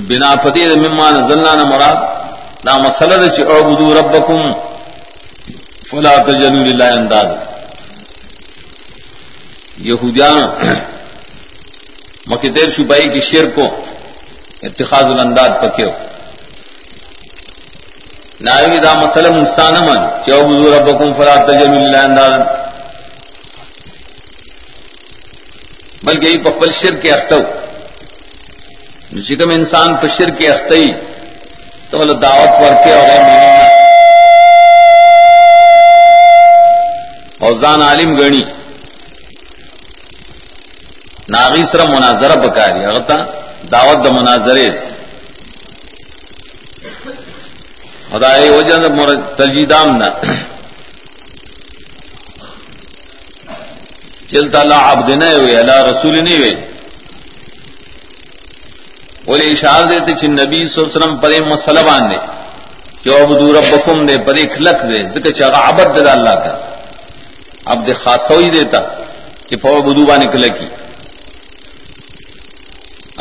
بنا 0.09 0.35
پتی 0.42 0.64
مما 0.77 1.11
نزلنا 1.11 1.55
نہ 1.55 1.64
مراد 1.64 1.98
نہ 2.64 2.77
مسلد 2.79 3.22
چ 3.37 3.40
اعبدوا 3.40 3.94
ربکم، 4.01 4.53
فلا 5.90 6.16
تجلوا 6.27 6.64
لله 6.68 6.90
انداز. 6.98 7.31
یہودیان 9.88 10.38
مکی 12.27 12.48
دیر 12.57 12.68
شبائی 12.77 13.09
کی 13.12 13.20
شیر 13.20 13.46
کو 13.55 13.64
اتخاذ 14.62 15.05
الانداز 15.05 15.51
پکیو. 15.62 15.90
نائوی 18.46 18.79
دا 18.79 18.92
مسئلہ 18.94 19.31
مستان 19.35 19.74
من 19.87 20.01
چعبدوا 20.27 20.70
ربکم 20.77 21.12
فلا 21.18 21.37
تجلوا 21.46 21.81
لله 21.85 22.03
انداز 22.09 22.35
بلکہ 26.03 26.27
یہ 26.27 26.42
پپل 26.44 26.70
شیر 26.81 26.94
کے 27.03 27.11
اختو. 27.12 27.40
چکم 29.27 29.51
انسان 29.51 29.96
پشر 30.01 30.31
کے 30.38 30.48
اختئی، 30.51 30.90
تو 31.90 31.98
وہ 31.98 32.14
دعوت 32.22 32.53
ورکے 32.62 32.92
اور 32.94 33.20
اوزان 37.48 37.83
عالم 37.83 38.11
گنی. 38.18 38.44
ناغی 41.35 41.64
سر 41.70 41.81
مناظرہ 41.88 42.37
بکاری 42.44 42.85
اغتا 42.85 43.16
دعوت 43.72 43.98
د 44.05 44.07
مناظرے 44.18 44.68
خدای 48.11 48.49
خدائے 48.49 48.51
وجہ 48.51 48.77
تلجیدام 49.37 49.97
نہ 49.97 50.09
چلتا 54.31 54.61
اللہ 54.61 54.81
عبد 54.92 55.09
نہیں 55.11 55.35
ہوئے 55.35 55.57
اللہ 55.59 55.83
رسول 55.88 56.14
نہیں 56.25 56.37
ہوئے 56.38 56.55
بولے 59.27 59.47
اشار 59.53 59.85
دیتے 59.90 60.14
چھ 60.21 60.25
نبی 60.25 60.61
صلی 60.68 60.83
اللہ 60.83 60.88
علیہ 60.88 60.97
وسلم 60.97 61.16
پرے 61.23 61.40
مسئلہ 61.49 61.81
باندھے 61.87 62.18
جو 63.05 63.16
ابدو 63.23 63.53
ربکم 63.53 64.07
دے 64.07 64.16
پرے 64.27 64.42
کھلک 64.55 64.79
دے 64.90 65.03
ذکر 65.14 65.33
چاہا 65.38 65.68
عبد 65.68 65.97
دے 65.97 66.11
اللہ 66.11 66.37
کا. 66.44 66.55
اب 67.71 67.87
دے 67.87 67.94
خاصوئی 68.03 68.51
دیتا 68.51 68.81
کہ 69.49 69.57
فو 69.62 69.81
بدو 69.87 70.05
با 70.07 70.16
نکلے 70.16 70.49
کی 70.59 70.66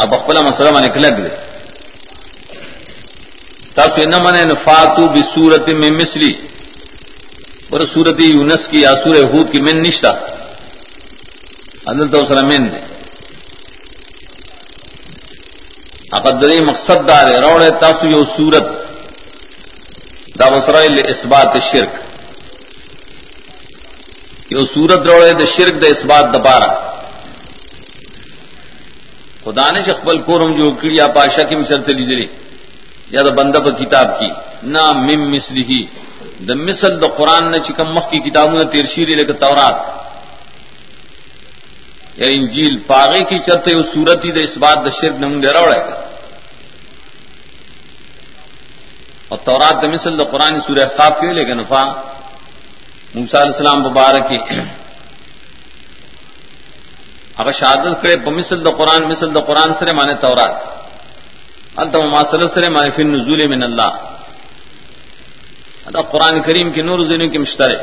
اب 0.02 0.14
اخبلا 0.16 0.42
مسئلہ 0.50 0.70
با 0.76 0.80
نکلک 0.88 1.18
دے 1.24 1.30
تاسو 3.78 4.02
نہ 4.10 4.20
منے 4.24 4.44
نفاتو 4.44 5.08
بصورت 5.14 5.68
میں 5.82 5.92
مثلی۔ 5.92 6.34
پر 7.70 7.86
صورت 7.86 8.20
یونس 8.20 8.68
کی 8.68 8.80
یا 8.82 8.94
سورہ 9.04 9.24
ہود 9.32 9.52
کی 9.52 9.60
من 9.62 9.78
نشتا 9.84 10.12
حضرت 11.88 12.14
وسلم 12.14 12.48
من 12.48 12.64
دے 12.72 12.82
اقدری 16.18 16.60
مقصد 16.70 17.08
دار 17.08 17.28
روڑ 17.44 17.62
تاسو 17.82 18.08
یو 18.08 18.24
صورت۔ 18.38 18.66
دا 20.40 20.48
وسرائل 20.54 20.96
اثبات 21.12 21.54
شرک۔ 21.72 21.94
یو 24.54 24.66
صورت 24.74 25.02
روڑے 25.10 25.32
دا 25.40 25.46
شرک 25.46 25.74
دا 25.82 25.88
اثبات 25.88 26.26
دپارا 26.34 26.70
خدا 29.44 29.66
نے 29.72 29.82
شخبل 29.88 30.18
کورم 30.28 30.52
جو 30.58 30.66
کڑیا 30.82 31.08
پاشا 31.16 31.44
کی 31.50 31.56
مثل 31.56 31.80
تلی 31.84 32.06
دلی 32.10 32.47
یا 33.12 33.22
دا 33.22 33.30
بندہ 33.30 33.60
پر 33.60 33.72
کتاب 33.72 34.20
کی. 34.20 34.30
نہ 34.64 34.92
مم 34.92 35.22
مسلی 35.32 35.64
ہی 35.64 35.82
دا 36.48 36.54
مثل 36.54 37.02
دا 37.02 37.08
قرآن 37.08 37.52
نے 37.52 37.60
چکم 37.60 37.88
مخ 37.94 38.10
کی 38.12 38.20
کتابوں 38.20 38.58
نے 38.60 38.66
تیرشیر 38.72 39.08
لے 39.16 39.24
تورات. 39.34 39.78
یا 42.20 42.28
انجیل. 42.28 42.78
پاگے 42.88 43.24
کی 43.30 43.38
چرتے 43.40 43.76
وہ 43.78 43.84
سورت 43.94 44.26
ہی 44.26 44.32
دے 44.32 44.42
اس 44.44 44.58
بات 44.58 44.78
دشر 44.86 45.12
نمون 45.12 45.40
ڈرا 45.42 45.60
اڑے 45.60 45.80
گا. 45.80 45.98
اور 49.30 49.38
تورات 49.44 49.84
مثل 49.84 50.18
دا 50.20 50.24
قرآن 50.24 50.60
سورہ 50.60 50.86
خواب 50.98 51.20
کے 51.22 51.34
لیکن 51.34 51.64
فا. 51.68 51.84
موسا 53.16 53.42
علیہ 53.42 53.52
السلام 53.52 53.80
مبارک 53.84 54.32
اگر 57.38 57.52
شہادت 57.52 58.02
کرے 58.02 58.16
بمثل 58.16 58.66
دا 58.66 58.72
قرآن، 58.72 59.02
مثل 59.08 59.36
دا 59.36 59.40
قرآن 59.40 59.74
سرے 59.74 59.94
مانے 59.94 60.14
تورات. 60.22 60.77
التم 61.82 62.10
ماسل 62.12 62.42
سرے 62.54 62.70
مانے 62.76 62.90
فن 62.96 63.08
نزول 63.16 63.42
من 63.54 63.64
اللہ 63.64 63.92
دا 65.94 66.02
قرآن 66.12 66.36
کریم 66.48 66.68
کی 66.76 66.82
نور 66.82 67.00
زینوں 67.10 67.30
کی 67.34 67.38
مشترے 67.38 67.78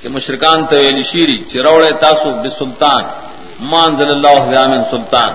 کہ 0.00 0.08
مشرکان 0.08 0.58
طویل 0.70 1.02
شیری 1.10 1.36
چروڑے 1.52 1.90
تاسو 2.00 2.28
بسلطان 2.42 3.02
مانزل 3.72 4.10
اللہ 4.16 4.66
من 4.68 4.82
سلطان. 4.90 5.32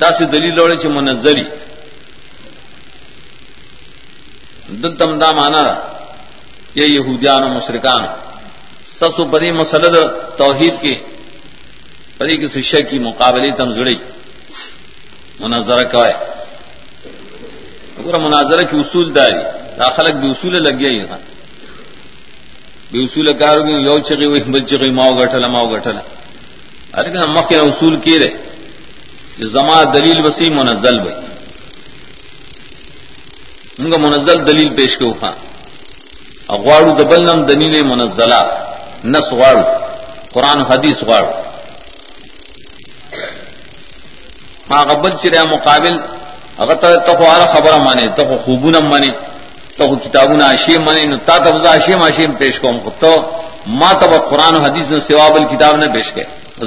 دا 0.00 0.08
سی 0.16 0.24
دلیل 0.34 0.58
وڑے 0.60 0.76
چھ 0.82 0.86
منزلی. 0.96 1.44
دل 4.82 4.94
تم 4.96 5.10
دا 5.18 5.30
مانا 5.38 5.62
را 5.66 5.74
یہ 6.74 6.86
یہودیان 6.96 7.42
و 7.44 7.48
مشرکان 7.48 8.02
سسو 8.98 9.24
پری 9.32 9.50
مسلد 9.60 9.94
توحید 10.36 10.74
کی 10.82 10.94
پری 12.18 12.36
کی 12.40 12.46
شیشے 12.54 12.82
کی 12.88 12.98
مقابلے 12.98 13.50
تم 13.58 13.68
جڑی 13.76 13.96
مناظرہ 15.40 15.84
کوئے 15.92 16.14
پورا 17.96 18.18
مناظرہ 18.18 18.62
کی 18.70 18.76
اصول 18.80 19.14
داری. 19.14 19.42
داخلک 19.78 20.14
بھی 20.20 20.30
اصول 20.30 20.54
لگ 20.62 20.74
گیا 20.78 20.90
یہاں 20.90 21.18
بھی 22.90 23.04
اصول 23.04 23.26
کار 23.38 23.56
یو 23.86 23.98
چگی 24.08 24.24
ہوئی 24.24 24.40
بل 24.52 24.64
چگی 24.70 24.90
ماؤ 24.90 25.12
گٹھلا 25.18 25.48
ماؤ 25.48 25.66
گٹھلا. 25.74 26.02
ارے 26.98 27.10
کہ 27.10 27.26
مخ 27.36 27.48
کے 27.48 27.56
اصول 27.58 27.94
کی 28.04 28.18
رہے. 28.18 28.32
جو 29.38 29.46
زما 29.48 29.82
دلیل 29.94 30.18
وسیع 30.24 30.50
منزل 30.50 30.98
بھائی. 31.00 31.16
ان 33.78 33.90
کا 33.90 33.98
منزل 33.98 34.46
دلیل 34.46 34.68
پیش 34.76 34.98
کے 34.98 35.10
خان. 35.20 35.36
اغواڑو 36.54 36.90
دبل 36.98 37.22
نم 37.24 37.40
دلیل 37.46 37.74
منزلہ. 37.82 38.42
نس 39.04 39.32
واڑو 39.32 39.64
قرآن 40.32 40.60
حدیث 40.60 41.02
واڑو 41.02 41.32
ماں 44.68 44.84
قبل 44.84 45.10
چریا 45.22 45.44
مقابل 45.44 45.96
اگر 46.58 46.74
تو 46.74 47.14
خبر 47.54 47.78
مانے 47.80 48.06
تو 48.16 48.36
خوب 48.44 48.68
نم 48.68 48.86
مانے 48.88 49.08
تو 49.76 49.94
کتابوں 49.96 50.36
نے 50.36 50.44
آشیم 50.44 50.82
مانے، 50.82 51.00
نو 51.06 51.16
تا 51.26 51.36
تب 51.38 51.66
آشیم 51.66 52.02
آشیم 52.02 52.32
پیش 52.38 52.60
کو 52.60 52.90
تو 53.00 53.10
ماں 53.70 53.92
تب 53.92 54.12
قرآن 54.30 54.56
حدیث 54.56 54.90
نے 54.90 54.98
سوابل 55.08 55.44
کتاب 55.46 55.76
نے 55.76 55.86
پیش 55.94 56.12
کے 56.12 56.24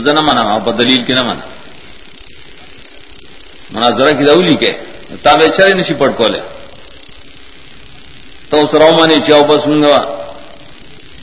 نہ 0.08 0.22
مانا 0.22 0.44
دلیل 0.78 1.04
کے 1.04 1.14
نہ 1.14 1.24
مانا 1.24 1.46
منا 3.72 3.90
ذرا 3.98 4.12
کی 4.12 4.24
دولی 4.26 4.56
کے 4.56 4.72
تاب 5.24 5.42
چرے 5.56 5.74
نشی 5.74 5.94
پٹ 5.94 6.18
کو 6.18 6.28
لے 6.28 6.40
تو 8.50 8.64
اس 8.64 8.74
رو 8.74 8.92
مانی 8.98 9.16
چاو 9.28 9.44
بس 9.44 9.68
منگا 9.68 9.98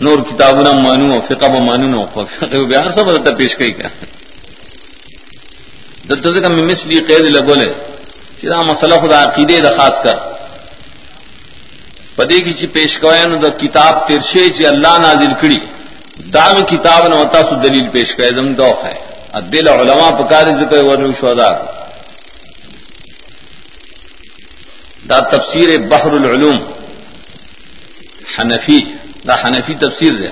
نور 0.00 0.18
کتاب 0.30 0.60
نہ 0.62 0.72
مانو 0.80 1.20
فقہ 1.28 1.58
مانو 1.60 1.88
نو 1.88 2.04
بہار 2.12 2.88
سب 2.96 3.10
رہتا 3.10 3.34
پیش 3.38 3.56
کئی 3.56 3.72
کیا 3.72 3.88
دلتا 6.08 6.28
سے 6.34 6.40
کم 6.40 6.56
مثلی 6.66 7.00
قید 7.00 7.28
لگولے 7.28 7.70
چیزا 8.44 8.60
مسئلہ 8.62 8.94
خدا 9.02 9.18
عقیدے 9.24 9.58
دا 9.64 9.70
خاص 9.76 9.96
کر. 10.04 10.16
پدے 12.16 12.38
کی 12.44 12.52
چی 12.58 12.66
پیش 12.76 12.98
کوئے 13.00 13.24
نو 13.28 13.36
دا 13.44 13.50
کتاب 13.62 13.94
ترشے 14.08 14.44
چی 14.56 14.64
اللہ 14.66 14.94
نازل 15.04 15.32
کڑی 15.40 15.58
داغ 16.34 16.54
کتاب 16.72 17.06
نو 17.08 17.16
وطا 17.20 17.40
سو 17.48 17.54
دلیل 17.64 17.86
پیش 17.94 18.14
کوئے 18.16 18.30
دم 18.36 18.52
دوخ 18.60 18.84
ہے 18.84 18.96
دل 19.52 19.68
علماء 19.68 20.10
پکاری 20.18 20.52
ذکر 20.60 20.84
ورنو 20.84 21.12
شہدہ 21.20 21.48
دا 25.08 25.18
تفسیر 25.32 25.68
بحر 25.90 26.12
العلوم. 26.20 26.58
حنفی، 28.34 28.80
دا 29.28 29.34
حنفی 29.42 29.74
تفسیر 29.80 30.12
دے 30.20 30.30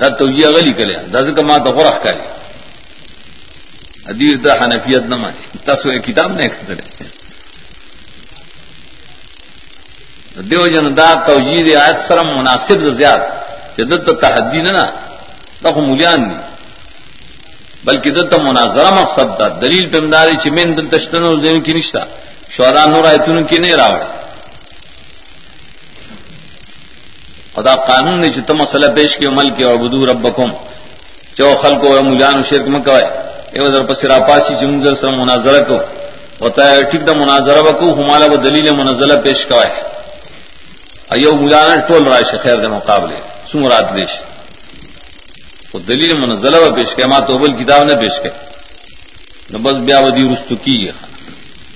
دا 0.00 0.08
توجیہ 0.18 0.48
غلی 0.56 0.72
کرے 0.78 0.96
دا 1.12 1.20
ذکر 1.26 1.42
ما 1.48 1.56
دا 1.64 1.70
غرخ 1.76 2.02
کرے 2.04 2.24
ادیر 4.10 4.36
دا 4.44 4.52
حنفیت 4.60 5.04
نہ 5.10 5.16
مانے 5.22 5.58
تسو 5.64 5.98
کتاب 6.06 6.30
نہیں 6.38 6.48
کرے 6.68 7.15
دیو 10.36 10.66
جن 10.68 10.86
دا 10.96 11.08
توجید 11.26 11.66
آیت 11.76 11.98
سرم 12.08 12.28
مناسب 12.38 12.80
زیاد 12.98 13.20
جدت 13.76 14.06
تو 14.06 14.12
تحدی 14.14 14.60
نہ 14.60 14.84
تو 15.62 15.80
مولیان 15.80 16.20
دی. 16.28 16.36
بلکہ 17.84 18.10
دت 18.10 18.32
مناظرہ 18.40 18.90
مقصد 19.00 19.28
دا 19.38 19.46
دلیل 19.62 19.86
پمداری 19.92 20.36
چمین 20.42 20.76
دل 20.76 20.86
تشتن 20.92 21.22
اور 21.26 21.36
زین 21.44 21.60
کی 21.64 21.72
نشتا 21.72 22.02
شہدا 22.54 22.84
نور 22.92 23.04
آیتون 23.04 23.44
کی 23.48 23.58
نہیں 23.58 23.76
راوڑے 23.80 24.08
خدا 27.54 27.74
قانون 27.88 28.20
نے 28.20 28.28
چتم 28.34 28.56
مسئلہ 28.58 28.88
پیش 28.96 29.16
کے 29.18 29.26
عمل 29.26 29.48
کے 29.56 29.64
اور 29.64 29.76
بدور 29.82 30.08
ربکم 30.08 30.50
چو 31.36 31.54
خل 31.62 31.74
کو 31.80 31.86
مجان 32.02 32.42
شرک 32.48 32.66
میں 32.72 32.80
کوئے 32.86 33.06
اے 33.52 33.58
ادھر 33.66 33.82
پسرا 33.88 34.18
پاسی 34.28 34.54
چمدر 34.60 34.94
سر 35.00 35.10
مناظرہ 35.20 35.60
کو 35.68 35.78
ہوتا 36.40 36.62
ہے 36.70 36.82
ٹھیک 36.90 37.06
دا 37.06 37.12
مناظرہ 37.22 37.60
بکو 37.68 37.86
ہمالا 37.98 38.26
وہ 38.32 38.36
دلیل 38.46 38.66
منزلہ 38.80 39.16
پیش 39.24 39.46
کوئے 39.50 39.70
ایو 41.14 41.32
مجانا 41.40 41.74
ٹول 41.86 42.02
رائش 42.08 42.30
خیر 42.42 42.56
دے 42.62 42.68
مقابلے 42.68 43.18
سمرات 43.50 43.92
لیش. 43.96 44.12
وہ 45.74 45.78
دلیل 45.88 46.12
منزلہ 46.18 46.56
وہ 46.56 46.70
پیش 46.76 46.94
کہ 46.96 47.06
ماں 47.10 47.20
تو 47.26 47.38
بل 47.38 47.52
کتاب 47.62 47.82
نے 47.84 47.94
پیش 48.00 48.14
کہ 48.22 48.30
بس 49.62 49.76
بیا 49.86 49.98
ودی 50.04 50.22
رستو 50.32 50.56
کی 50.64 50.76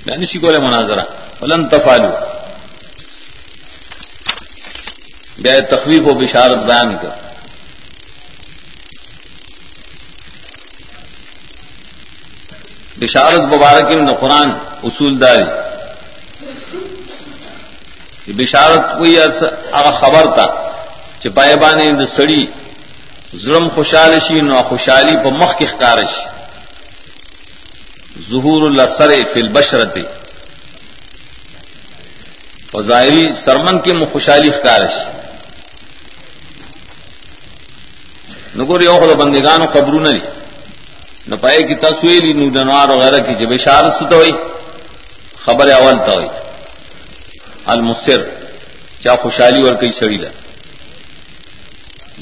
میں 0.06 0.16
نہیں 0.16 0.30
سیکھو 0.32 0.50
مناظرہ. 0.60 1.04
ولن 1.40 1.68
تفالو 1.68 2.10
بے 5.42 5.60
تخویف 5.70 6.06
و 6.06 6.14
بشارت 6.14 6.60
بیان 6.66 6.96
کر. 7.02 7.14
بشارت 13.00 13.42
مبارک 13.54 13.92
میں 13.92 14.14
قرآن 14.20 14.50
اصول 14.82 15.20
داری. 15.20 15.44
بشارت 18.28 18.96
کوئی 18.98 19.16
خبر 20.00 20.26
تھا 20.36 20.46
چپائے 21.22 21.56
بانے 21.56 22.06
سڑی 22.16 22.40
ظلم 23.44 23.68
خوشحالشی 23.74 24.40
نو 24.40 24.62
خوشحالی 24.68 25.16
پہ 25.24 25.30
مخ 25.40 25.56
کی 25.58 25.66
خارش 25.78 26.12
ظہور 28.30 28.62
اللہ 28.62 28.86
سر 28.98 29.10
فل 29.32 29.48
بشرت 29.48 29.96
اور 32.72 32.82
ظاہری 32.82 33.22
سرمن 33.44 33.78
کی 33.78 33.92
خوشحالی 34.12 34.50
خارش 34.62 34.94
نگور 38.56 38.80
یو 38.80 38.96
خود 39.00 39.10
بندگان 39.16 39.66
خبرو 39.72 39.98
نری 40.00 40.20
نہ 41.28 41.36
پائے 41.40 41.62
کی 41.62 41.74
تصویر 41.74 42.22
نو 42.36 42.48
جنوار 42.54 42.88
وغیرہ 42.88 43.18
کی 43.26 43.34
جب 43.34 43.52
اشارت 43.52 43.92
سے 43.94 44.04
تو 44.10 44.16
ہوئی، 44.16 44.32
خبر 45.44 45.70
اول 45.70 45.98
تو 46.06 46.12
ہوئی۔ 46.12 46.28
المصر 47.72 48.20
کیا 49.00 49.14
خوشحالی 49.22 49.62
اور 49.68 49.74
کئی 49.80 49.92
سڑی 49.98 50.16
لگ 50.16 50.34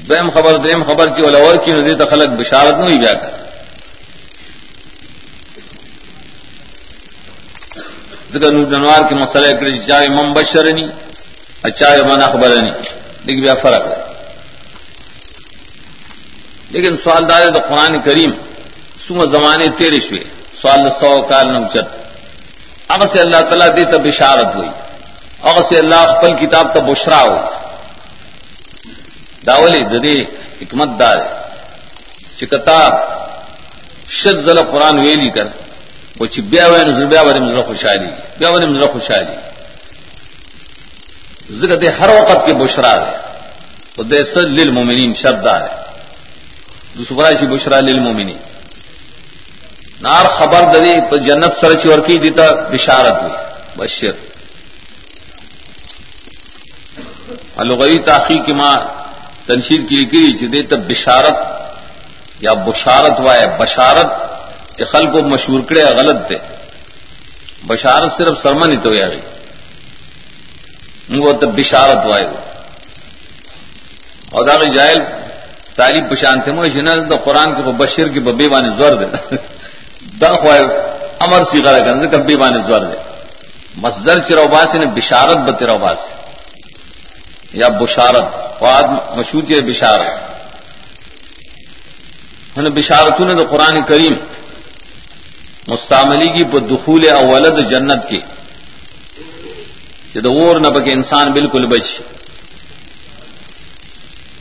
دیم 0.08 0.30
خبر 0.30 0.56
دیم 0.64 0.82
خبر 0.88 1.06
کی 1.14 1.22
اور 1.22 1.56
کی 1.64 1.72
ندی 1.72 1.94
تخلق 2.04 2.30
بشارت 2.38 2.74
نہیں 2.74 2.86
ہوئی 2.88 3.02
جا 3.02 3.14
کر. 3.20 3.32
ذکر 8.32 8.52
نور 8.52 8.64
جنوار 8.70 9.08
کے 9.08 9.14
مسئلہ 9.14 9.46
چاہے 9.88 10.08
مم 10.08 10.32
بشر 10.34 10.64
نہیں 10.72 10.88
اچھا 11.68 11.88
من 12.08 12.20
خبر 12.32 12.50
نہیں 12.56 12.74
لیکن 13.24 13.40
بیا 13.42 13.54
فرق 13.62 13.86
ہے 13.86 13.96
لیکن 16.70 16.96
سوال 17.04 17.28
دار 17.28 17.48
تو 17.54 17.60
قرآن 17.68 18.00
کریم 18.06 18.30
سو 19.04 19.24
زمانے 19.34 19.66
تیرے 19.78 20.00
شوے 20.06 20.22
سوال 20.60 20.88
سو 21.00 21.10
کال 21.30 21.46
نوچت. 21.52 21.86
اب 22.92 23.02
سے 23.12 23.18
اللہ 23.20 23.40
تعالیٰ 23.48 23.68
دے 23.76 23.84
تب 23.92 24.00
بشارت 24.06 24.54
ہوئی. 24.56 24.68
اب 25.40 25.56
سے 25.68 25.78
اللہ 25.78 26.06
خپل 26.08 26.34
کتاب 26.36 26.72
کا 26.74 26.80
بشرا 26.86 27.22
ہو 27.22 27.36
داولی 29.46 29.82
ددے 29.90 30.16
حکمت 30.60 30.98
دار 31.00 31.18
چکتاب 32.38 32.92
شد 34.20 34.38
ضلع 34.46 34.62
قرآن 34.72 34.98
ویلی 34.98 35.30
کر 35.30 35.46
وہ 36.20 36.26
چبیا 36.26 36.66
ہوئے 36.66 36.84
نظر 36.84 37.06
بیا 37.06 37.22
بڑے 37.22 37.40
مزر 37.40 37.62
خوشحالی 37.66 38.10
بیا 38.38 38.50
بڑے 38.50 38.66
مزر 38.66 38.86
خوشحالی 38.92 39.36
ذکر 41.60 41.86
ہر 41.98 42.10
وقت 42.10 42.46
کے 42.46 42.52
بشرا 42.54 42.92
ہے 42.94 43.16
وہ 43.96 44.02
دے 44.04 44.22
سد 44.24 44.48
لل 44.58 44.70
مومنین 44.70 45.14
شردار 45.14 45.60
ہے 45.60 45.76
دوسرا 46.96 47.30
سی 47.38 47.46
بشرا 47.46 47.80
للمومنی 47.80 48.36
نار 50.00 50.26
خبر 50.38 50.62
دری 50.72 50.94
تو 51.10 51.16
جنت 51.26 51.56
سرچ 51.60 51.86
اور 51.86 51.98
کی 52.06 52.16
دیتا 52.18 52.46
بشارت 52.70 53.22
ہوئی 53.22 53.36
بشر. 53.76 54.27
الغری 57.56 57.98
تاخی 58.02 58.38
کی 58.46 58.52
ماں 58.52 58.76
تنشیر 59.46 59.80
کی 59.88 59.96
لکھی 59.96 60.38
چی 60.38 60.46
دیتا 60.46 60.76
بشارت، 60.88 61.36
یا 62.40 62.52
بشارت 62.52 63.20
وائے 63.20 63.46
بشارت 63.58 64.10
کہ 64.76 64.84
خل 64.84 65.04
کو 65.12 65.18
مشہور 65.22 65.60
کرے 65.68 65.82
غلط 65.82 66.26
تھے 66.26 66.38
بشارت 67.66 68.10
صرف 68.16 68.42
سرمن 68.42 68.70
ہی 68.72 68.76
تو 68.82 68.90
گئی 68.90 69.20
وہ 71.18 71.32
تب 71.32 71.50
بشارت 71.58 72.06
وائے۔ 72.06 72.26
اور 74.30 74.46
داغ 74.46 74.62
جائل 74.74 75.00
تعلیم 75.76 76.04
پشان 76.10 76.40
تھے 76.40 76.52
مجھے 76.52 76.82
نہ 76.82 76.90
قرآن 77.24 77.48
کے 77.54 77.62
بشیر 77.62 78.08
کی 78.08 78.20
ببے 78.20 78.48
بانے 78.48 78.70
زور 78.78 78.92
دے۔ 79.00 79.06
دا 80.20 80.30
خوائے 80.36 80.64
امر 81.24 81.44
سی 81.50 81.58
غرا 81.64 81.78
کر 81.78 82.06
کبھی 82.12 82.36
بانے 82.36 82.60
زور 82.66 82.80
دے۔ 82.80 82.96
مسدر 83.76 84.16
چروباس 84.28 84.74
نے 84.74 84.86
بشارت 84.86 85.38
بتروباس 85.46 85.98
یا 87.52 87.68
بشارت 87.68 88.24
فواد 88.58 89.16
مشہور 89.18 89.42
ہے 89.56 89.60
بشارت 89.60 90.06
بشارتوں 92.70 93.26
نے 93.26 93.36
تو 93.36 93.46
قرآن 93.50 93.82
کریم 93.82 94.12
مستعملی 95.68 96.38
کی 96.38 96.44
دخول 96.58 97.08
اولد 97.08 97.70
جنت 97.70 98.08
کی۔ 98.08 98.20
کہ 100.12 100.20
اور 100.26 100.56
نہ 100.56 100.68
بکے 100.68 100.92
انسان 100.92 101.32
بالکل 101.32 101.66
بچ۔ 101.66 102.00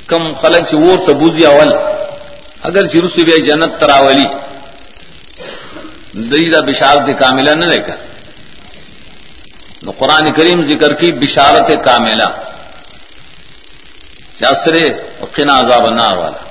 کم 0.07 0.33
خلق 0.33 0.69
سے 0.69 0.77
اور 0.77 1.07
تبوزی 1.07 1.45
اول۔ 1.45 1.73
اگر 2.61 2.87
شروع 2.87 3.09
سے 3.15 3.23
بھی 3.23 3.41
جنت 3.41 3.79
تراولی۔ 3.79 4.25
دریدہ 6.13 6.57
بشارت 6.57 7.19
کاملہ 7.19 7.51
نہ 7.51 7.65
لے 7.65 7.79
کر۔ 7.79 7.95
قرآن 9.91 10.33
کریم 10.33 10.61
ذکر 10.61 10.93
کی 10.93 11.11
بشارت 11.11 11.85
کاملہ۔ 11.85 12.56
چاسرے 14.39 14.89
قنا 15.35 15.59
عذاب 15.59 15.85
النار 15.85 16.17
والا۔ 16.17 16.41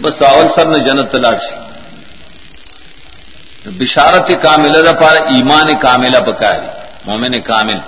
بس 0.00 0.22
اول 0.22 0.48
سر 0.54 0.66
نے 0.66 0.78
جنت 0.78 1.12
تلاش 1.12 1.42
جی۔ 1.42 1.56
بشارت 3.70 4.30
کاملہ 4.42 4.92
پار 5.00 5.16
ایمان 5.16 5.78
کاملہ 5.78 6.18
پکاری۔ 6.18 6.66
مومن 7.06 7.40
کامل۔ 7.40 7.78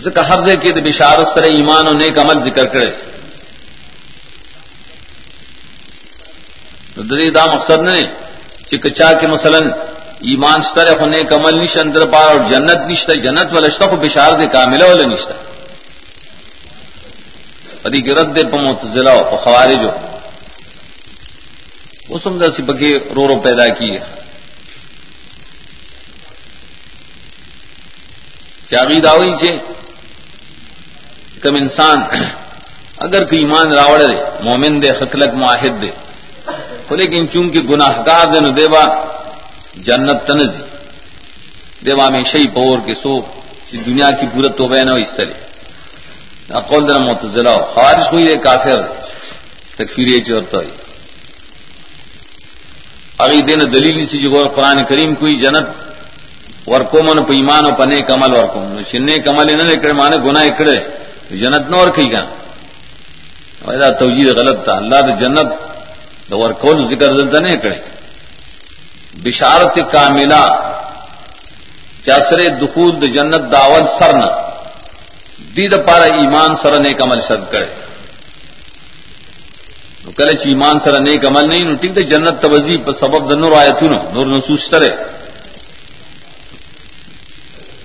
ذکر 0.00 0.22
ہر 0.22 0.40
دے 0.40 0.56
کے 0.56 0.72
بشارت 0.72 1.26
سر 1.34 1.42
ایمان 1.42 1.88
و 1.88 1.92
نیک 1.92 2.18
عمل 2.18 2.44
ذکر 2.44 2.66
کرے۔ 2.66 2.90
دری 6.96 7.28
دا 7.30 7.46
مقصد 7.46 7.80
نے 7.82 8.02
چکچا 8.66 9.12
کے 9.12 9.26
مثلا 9.26 9.58
ایمان 10.20 10.62
ستر 10.62 11.00
ہونے 11.00 11.18
کمل 11.18 11.54
نش 11.54 11.76
اندر 11.76 12.06
پار 12.06 12.28
اور 12.28 12.40
جنت 12.50 12.78
نشتا 12.88 13.14
جنت 13.14 13.52
والشتہ 13.52 13.84
کو 13.84 13.96
بشار 13.96 14.32
دے 14.32 14.48
کاملہ 14.48 14.84
والا 14.84 15.06
نشتا 15.06 15.34
پری 17.82 18.00
کی 18.00 18.10
رد 18.10 18.36
دے 18.36 18.42
پموت 18.50 18.84
ضلع 18.84 19.22
خوارے 19.22 19.74
جو 19.74 19.90
وہ 22.08 22.18
سمجھا 22.18 22.50
سی 22.56 22.62
بگے 22.62 22.92
رو 23.14 23.28
رو 23.28 23.40
پیدا 23.40 23.68
کی۔ 23.68 23.96
کیا 28.68 28.80
عید 28.80 29.06
آئی 29.06 29.50
کم 31.40 31.54
انسان 31.54 32.02
اگر 32.96 33.24
کوئی 33.24 33.40
ایمان 33.40 33.72
راوڑ 33.72 33.98
دے، 33.98 34.22
مومن 34.40 34.82
دے، 34.82 34.92
خطلق 34.92 35.34
معاہد 35.34 35.82
دے۔ 35.82 36.08
لیکن 36.96 37.28
چونکہ 37.28 37.60
گناہ 37.60 38.02
گار 38.06 38.26
دے 38.26 38.40
نو 38.40 38.50
دیوا 38.50 39.04
جنت 39.74 40.26
تنزی۔ 40.26 40.62
دیوا 41.86 42.08
میں 42.08 42.24
شہی 42.24 42.48
پور 42.48 42.78
کے 42.86 42.94
سو 42.94 43.20
دنیا 43.72 44.10
کی 44.10 44.26
پورت 44.32 44.58
تو 44.58 44.66
بہن 44.66 44.88
اس 45.00 45.14
طرح۔ 45.16 45.47
اقول 46.56 46.86
در 46.88 46.98
متضلا 46.98 47.54
خارش 47.74 48.12
ہوئی 48.12 48.28
ہے 48.28 48.36
کافر 48.44 48.80
تکفیر 49.76 50.08
چورتا 50.26 50.56
ہوئی. 50.56 50.70
اگی 53.18 53.40
دین 53.48 53.60
دلیل 53.74 54.06
سی 54.06 54.18
جو 54.18 54.46
قرآن 54.56 54.78
کریم 54.88 55.14
کوئی 55.20 55.34
جنت 55.36 55.66
ورکو 56.70 57.02
من 57.02 57.24
پیمان 57.24 57.64
و 57.66 57.74
پنے 57.78 58.00
کمل 58.08 58.32
ورکو 58.34 58.60
چنے 58.90 59.18
کمل 59.26 59.46
نہ 59.58 59.70
اکڑے 59.72 59.92
مانے 60.00 60.16
گنا 60.24 60.40
اکڑے 60.40 60.78
جنت 61.40 61.70
نہ 61.70 61.76
اور 61.76 61.88
کھی 61.96 62.12
گا 62.12 62.22
توجید 63.98 64.28
غلط 64.38 64.64
تھا 64.64 64.74
اللہ 64.76 65.00
د 65.06 65.18
جنت 65.20 65.48
دا 66.30 66.36
ورکول 66.36 66.76
ذکر 66.90 67.08
دلتا 67.18 67.38
نہیں 67.40 67.56
اکڑے 67.56 67.78
بشارت 69.24 69.78
کاملہ 69.92 70.42
چاسر 72.04 72.38
دخول 72.60 72.90
د 73.02 73.04
جنت 73.14 73.42
داول 73.52 73.84
سرنا. 73.98 74.47
دید 75.38 75.74
پارا 75.86 76.04
ایمان 76.20 76.56
سر 76.56 76.78
نیک 76.80 77.02
عمل 77.02 77.20
شد 77.20 77.42
کرے۔ 77.52 77.66
کل 80.16 80.36
چ 80.36 80.46
ایمان 80.46 80.80
سر 80.84 81.00
نیک 81.00 81.24
عمل 81.26 81.44
نہیں، 81.48 81.64
نو 81.68 81.74
ٹھیک 81.80 81.96
ہے 81.98 82.02
جنت 82.02 82.42
توجی 82.42 82.76
پر 82.76 82.92
سبب 82.92 83.30
د 83.30 83.32
نور 83.32 83.52
آیت 83.52 83.82
نو 83.82 83.98
نور 84.14 84.26
نصوص 84.26 84.68
ترے 84.70 84.90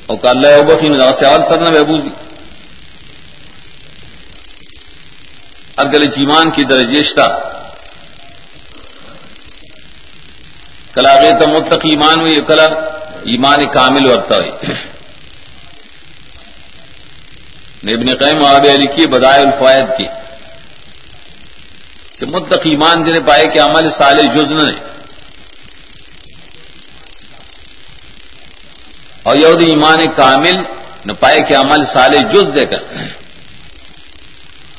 او 0.05 0.17
کہ 0.17 0.27
اللہ 0.27 0.47
او 0.47 0.63
بخین 0.63 0.99
دا 0.99 1.13
سیال 1.13 1.41
سر 1.49 1.57
نہ 1.57 1.69
محبوزی۔ 1.69 2.09
اگل 5.75 6.03
ایمان 6.15 6.51
کی 6.51 6.63
درجیشتا 6.63 7.27
کلا 10.93 11.15
گے 11.21 11.31
تو 11.39 11.47
متق 11.47 11.85
ایمان 11.91 12.19
ہوئی، 12.19 12.35
کلا 12.47 12.65
ایمان 13.31 13.65
کامل 13.73 14.05
وقتا 14.05 14.35
ہوئی۔ 14.35 14.51
ابن 17.83 18.15
قیم 18.15 18.45
آب 18.45 18.65
علی 18.73 18.87
کی 18.87 19.05
بدائے 19.07 19.41
الفائد 19.43 19.87
کی 19.97 20.07
کہ 22.17 22.25
متق 22.25 22.65
ایمان 22.71 23.03
جنہیں 23.03 23.27
پائے 23.27 23.45
کہ 23.47 23.59
عمل 23.59 23.89
سال 23.91 24.17
جزن 24.35 24.57
نے 24.57 24.77
اور 29.23 29.35
یود 29.35 29.61
ایمان 29.67 29.99
کامل 30.15 30.57
نہ 31.05 31.13
پائے 31.19 31.41
کہ 31.41 31.55
عمل 31.55 31.85
سال 31.85 32.13
جز 32.31 32.55
دے 32.55 32.65
کر۔ 32.65 32.81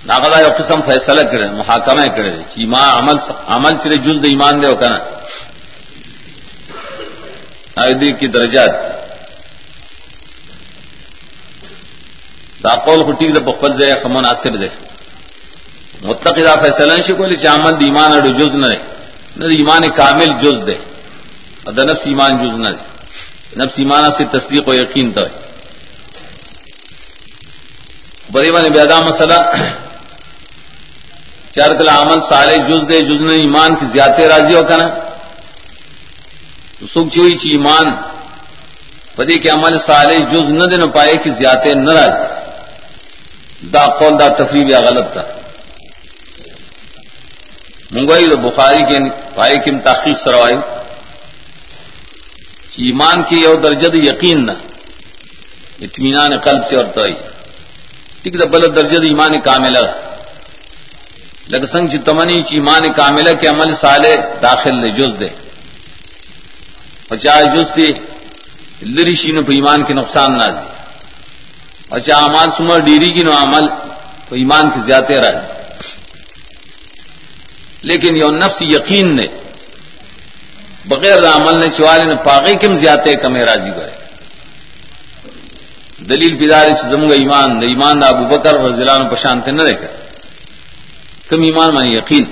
ناغذا 0.07 0.41
یو 0.41 0.53
قسم 0.59 0.81
فیصلہ 0.81 1.21
کرے، 1.21 1.47
محاکمہ 1.51 2.07
کرے 2.17 2.31
ایمان 2.31 2.89
عمل 2.89 3.17
عمل 3.47 3.73
چلے 3.83 3.97
جز 3.97 4.25
ایمان 4.25 4.63
دے 4.63 4.67
ہو 4.67 4.77
کنا 4.77 4.99
آئدی 7.77 8.13
کی 8.13 8.27
درجات 8.29 8.94
دا 12.65 12.75
قول 12.85 13.01
خٹی 13.07 13.29
دا 13.29 13.41
بخبت 13.43 13.73
دے 13.79 13.93
مناسب 14.09 14.55
دے 14.61 14.69
مطلق 16.03 16.37
دا 16.45 16.55
فیصلہ 16.63 16.93
نشی 16.93 17.13
کولی 17.15 17.37
چا 17.37 17.55
عمل 17.55 17.75
دی 17.81 17.85
ایمان 17.85 18.13
اڈو 18.13 18.31
جز 18.39 18.55
نہ 18.55 18.67
نہ 19.37 19.53
ایمان 19.53 19.83
کامل 19.97 20.31
جز 20.41 20.59
دے 20.67 20.77
اور 21.65 21.73
دا 21.73 21.85
نفس 21.85 22.07
ایمان 22.07 22.33
جز 22.39 22.55
نہ 22.59 22.69
دے 22.69 22.83
نفس 23.57 23.79
ایمان 23.79 24.11
سے 24.17 24.25
تصدیق 24.33 24.69
و 24.69 24.75
یقین 24.75 25.13
تو 25.13 25.25
ہے 25.25 25.43
بری 28.29 28.51
بنے 28.51 28.71
بیدا 28.71 28.99
مسئلہ 29.01 29.39
چار 31.55 31.75
کلا 31.79 32.01
عمل 32.01 32.21
سارے 32.29 32.57
جز 32.69 32.89
دے 32.91 33.01
جز 33.01 33.23
نے 33.23 33.35
ایمان 33.37 33.75
کی 33.81 33.87
زیادہ 33.93 34.23
راضی 34.33 34.55
ہو 34.55 34.63
کنا 34.69 34.89
سکھ 36.93 37.15
چوئی 37.15 37.37
چی 37.39 37.51
ایمان 37.51 37.87
پدی 39.17 39.39
کے 39.39 39.49
عمل 39.51 39.79
سارے 39.81 40.17
جز 40.33 40.51
نہ 40.53 40.65
دن 40.73 40.91
پائے 40.91 41.17
کہ 41.25 41.31
زیادہ 41.41 41.75
نہ 41.79 41.93
راضی 41.93 42.34
دا 43.73 43.85
قول، 43.99 44.19
دا 44.19 44.29
تفریح 44.35 44.65
یا 44.69 44.81
غلط 44.81 45.13
تھا 45.13 45.23
منگوئی 47.91 48.27
تو 48.27 48.37
بخاری 48.39 48.83
کے 48.89 48.99
پائے 49.35 49.57
کی 49.65 49.71
تحقیق 49.85 50.19
سروائی 50.19 50.57
ایمان 52.79 53.23
کی 53.29 53.37
یو 53.41 53.55
درجد 53.57 53.95
یقین 53.97 54.45
نہ 54.47 54.53
اطمینان 55.81 56.37
قلب 56.39 56.63
سے 56.69 56.77
اور 56.77 56.85
تو 56.95 57.05
ٹھیک 58.23 58.35
ہے 58.35 58.69
درجد 58.71 59.05
ایمان 59.05 59.41
کاملہ 59.41 59.85
لگ 61.49 61.65
سنگ 61.73 61.89
چی 61.89 61.99
تمنی 62.05 62.43
چی 62.43 62.57
ایمان 62.57 62.93
کاملہ 62.93 63.33
کے 63.41 63.47
عمل 63.49 63.75
سالے 63.77 64.15
داخل 64.43 64.81
لے 64.83 64.91
جز 64.99 65.13
دے 65.21 65.29
اور 67.09 67.17
چاہے 67.19 67.45
جز 67.55 67.67
سے 67.75 67.91
لری 68.89 69.15
شینو 69.15 69.41
ایمان 69.51 69.85
کے 69.85 69.93
نقصان 69.95 70.33
نہ 70.33 70.47
دے 70.51 70.74
اور 71.89 72.01
چاہے 72.01 72.25
امال 72.25 72.49
سمر 72.57 72.79
ڈیری 72.79 73.11
کی 73.13 73.23
نو 73.23 73.33
عمل 73.33 73.69
تو 74.29 74.35
ایمان 74.35 74.71
کی 74.71 74.81
زیادہ 74.87 75.13
رہے۔ 75.13 75.55
لیکن 77.83 78.19
یہ 78.19 78.25
نفس 78.25 78.63
یقین 78.63 79.17
نے، 79.17 79.27
بغیر 80.85 81.27
عمل 81.27 81.61
نے 81.61 81.69
چوالے 81.77 82.05
نے 82.05 82.15
پاگے 82.15 82.55
کم 82.55 82.75
زیادہ 82.75 83.11
کمے 83.23 83.45
راضی 83.45 83.71
کرے۔ 83.71 83.91
دلیل 86.05 86.37
پیدار 86.37 86.67
زمگ 86.91 87.13
ایمان 87.13 87.61
نہ 87.61 87.65
ایمان 87.65 87.99
نہ 87.99 88.05
ابو 88.05 88.25
بکر 88.25 88.55
اور 88.55 88.71
ضلع 88.73 89.09
پشانتے 89.09 89.51
نہ 89.51 89.63
رہ 89.63 89.73
کر 89.73 89.93
کم 91.29 91.43
ایمان 91.43 91.75
میں 91.75 91.85
یقین۔ 91.93 92.25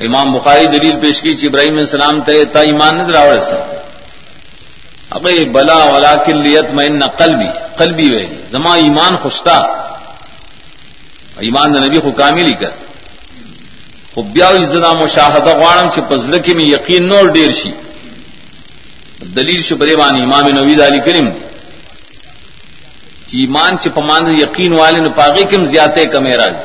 امام 0.00 0.32
بخاری 0.32 0.66
دلیل 0.66 1.00
پیش 1.00 1.20
کی 1.22 1.46
ابراہیم 1.46 1.72
علیہ 1.72 1.86
السلام 1.90 2.20
تے 2.20 2.44
تا 2.44 2.60
ایمان 2.60 2.98
نہ 2.98 3.02
دراوڑ 3.02 3.38
سے 3.38 3.79
اب 5.10 5.26
بلا 5.52 5.78
ولا 5.92 6.14
کلیت 6.26 6.70
میں 6.76 6.88
نہ 6.88 7.04
قلبی 7.18 7.50
قلبی 7.76 8.08
وے، 8.12 8.26
زما 8.52 8.74
ایمان 8.74 9.16
خوشتا۔ 9.22 9.56
ایمان 11.46 11.72
نبی 11.72 11.98
کو 12.04 12.10
کاملی 12.20 12.52
کر۔ 12.60 12.72
خو 14.14 14.22
بیا 14.22 14.48
عزت 14.48 14.84
مشاهده 15.02 15.52
غواړم 15.60 15.88
چې 15.94 16.00
پزله 16.08 16.38
کې 16.38 16.52
می 16.56 16.64
یقین 16.72 17.02
نور 17.08 17.24
ډیر 17.36 17.50
شي 17.62 17.72
دلیل 19.36 19.62
شو 19.62 19.76
پرې 19.76 19.94
باندې 20.00 20.22
امام 20.22 20.48
نووي 20.48 20.74
علی 20.86 21.00
کریم 21.06 21.28
چې 23.28 23.34
ایمان 23.42 23.72
چې 23.78 23.88
په 23.94 24.00
مان 24.00 24.24
یقین 24.38 24.72
والے 24.72 25.00
نه 25.00 25.08
پاګه 25.08 25.44
کوم 25.50 25.64
زیاته 25.64 26.04
کمې 26.04 26.34
راځي 26.40 26.64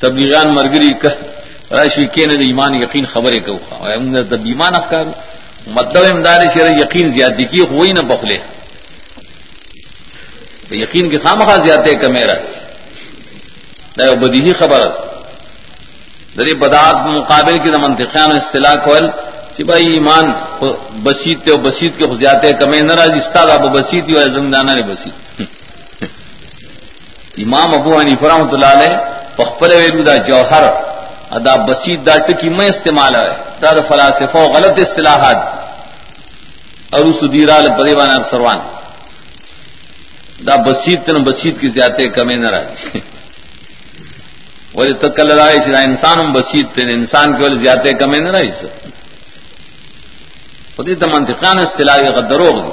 تبلیغان 0.00 0.48
مرګري 0.54 0.92
ک 1.02 1.31
راشي 1.72 2.06
کې 2.14 2.24
نه 2.30 2.36
د 2.36 2.42
ایمان 2.50 2.74
یقین 2.74 3.06
خبره 3.06 3.38
کوه 3.46 3.60
او 3.80 4.00
موږ 4.00 4.24
د 4.32 4.34
ایمان 4.46 4.72
افکار 4.80 5.04
مطلب 5.66 6.02
امدار 6.12 6.40
شر 6.54 6.66
یقین 6.78 7.10
زیاتی 7.16 7.44
کی 7.50 7.60
ہوئی 7.70 7.92
نہ 7.92 8.02
بخلے 8.10 8.38
یقین 10.84 11.08
کی 11.10 11.18
خامخواہ 11.24 11.58
زیادہ 11.64 11.92
کمے 12.00 12.24
راځي. 12.26 12.62
دا 13.96 14.14
بدیہی 14.20 14.52
خبر 14.58 14.80
دری 16.38 16.54
بدعات 16.62 16.96
مقابل 17.06 17.58
کی 17.62 17.70
منطقیان 17.70 18.30
اصطلاح 18.36 18.74
کول 18.84 19.04
کہ 19.56 19.64
بھائی 19.68 19.84
ایمان 19.94 20.26
بسیت 21.04 21.38
تے 21.46 21.56
بسیت 21.64 21.98
کے 21.98 22.04
خزیاتے 22.12 22.52
کمے 22.60 22.80
نہ 22.88 22.94
راج 23.00 23.12
استاد 23.16 23.48
اب 23.56 23.64
بسیت 23.74 24.08
ہی 24.08 24.14
زمدانہ 24.34 24.72
نے 24.76 24.82
بسیت 24.90 25.40
امام 27.44 27.74
ابو 27.74 28.00
عنی 28.00 28.14
فرحمۃ 28.20 28.50
اللہ 28.54 28.70
علیہ 28.76 28.94
پخپل 29.36 29.70
ویلو 29.80 30.02
دا 30.08 30.16
جوہر 30.28 30.64
ادا 31.32 31.56
بسیت 31.56 32.00
دا 32.06 32.18
ٹکی 32.18 32.48
میں 32.48 32.68
استعمال 32.68 33.14
ہے۔ 33.14 33.28
دا, 33.62 33.72
دا 33.72 33.82
فلاسفہ 33.88 34.38
غلط 34.38 34.78
اصطلاحات۔ 34.78 35.36
اور 36.90 37.00
اس 37.00 37.32
دیرال 37.32 37.66
پریوان 37.78 38.22
سروان۔ 38.30 38.58
دا 40.46 40.56
بسیت 40.56 41.06
تن 41.06 41.22
بسیت 41.22 41.60
کی 41.60 41.68
زیادہ 41.68 42.02
کمے 42.14 42.36
نہ 42.36 42.48
راج 42.48 42.98
وجہ 44.74 44.94
تک 44.94 45.16
کل 45.16 45.32
رائے 45.32 45.84
انسان 45.84 46.20
ہم 46.20 46.32
بسیت 46.32 46.66
تین 46.74 46.88
انسان 46.88 47.36
کے 47.36 47.42
وجہ 47.44 47.54
زیادہ 47.54 47.88
کمے 47.98 48.20
نہ 48.20 48.30
رہی 48.30 48.50
سر 48.60 48.88
خودی 50.76 50.94
تو 50.94 51.06
منطقان 51.12 51.58
اصطلاح 51.58 51.96
غدروغ 51.96 52.56
دی۔ 52.62 52.70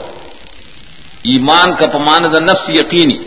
ایمان 1.31 1.75
کا 1.75 1.87
پمان 1.87 2.21
دا 2.33 2.39
نفس 2.39 2.69
یقینی 2.69 3.17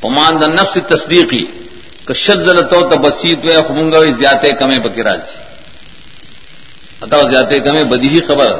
پمان 0.00 0.40
دا 0.40 0.46
نفس 0.46 0.78
تصدیقی۔ 0.88 1.63
کہ 2.06 2.14
شد 2.14 2.48
تو 2.70 2.80
تبسیط 2.90 3.44
ہوئے 3.44 3.56
خمنگا 3.68 3.98
وی 3.98 4.12
زیادہ 4.20 4.48
کمیں 4.58 4.78
بکرا 4.84 5.14
جی 5.16 5.42
اتا 7.02 7.22
زیادہ 7.30 7.56
کمیں 7.64 7.84
بدی 7.90 8.08
ہی 8.08 8.20
خبر 8.28 8.52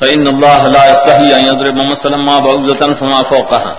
فإن 0.00 0.26
الله 0.26 0.68
لا 0.68 0.84
يستحي 0.90 1.30
أن 1.38 1.44
يضرب 1.44 1.74
مثلا 1.74 2.16
ما 2.16 2.38
بعوضة 2.38 2.94
فما 2.94 3.22
فوقها. 3.22 3.76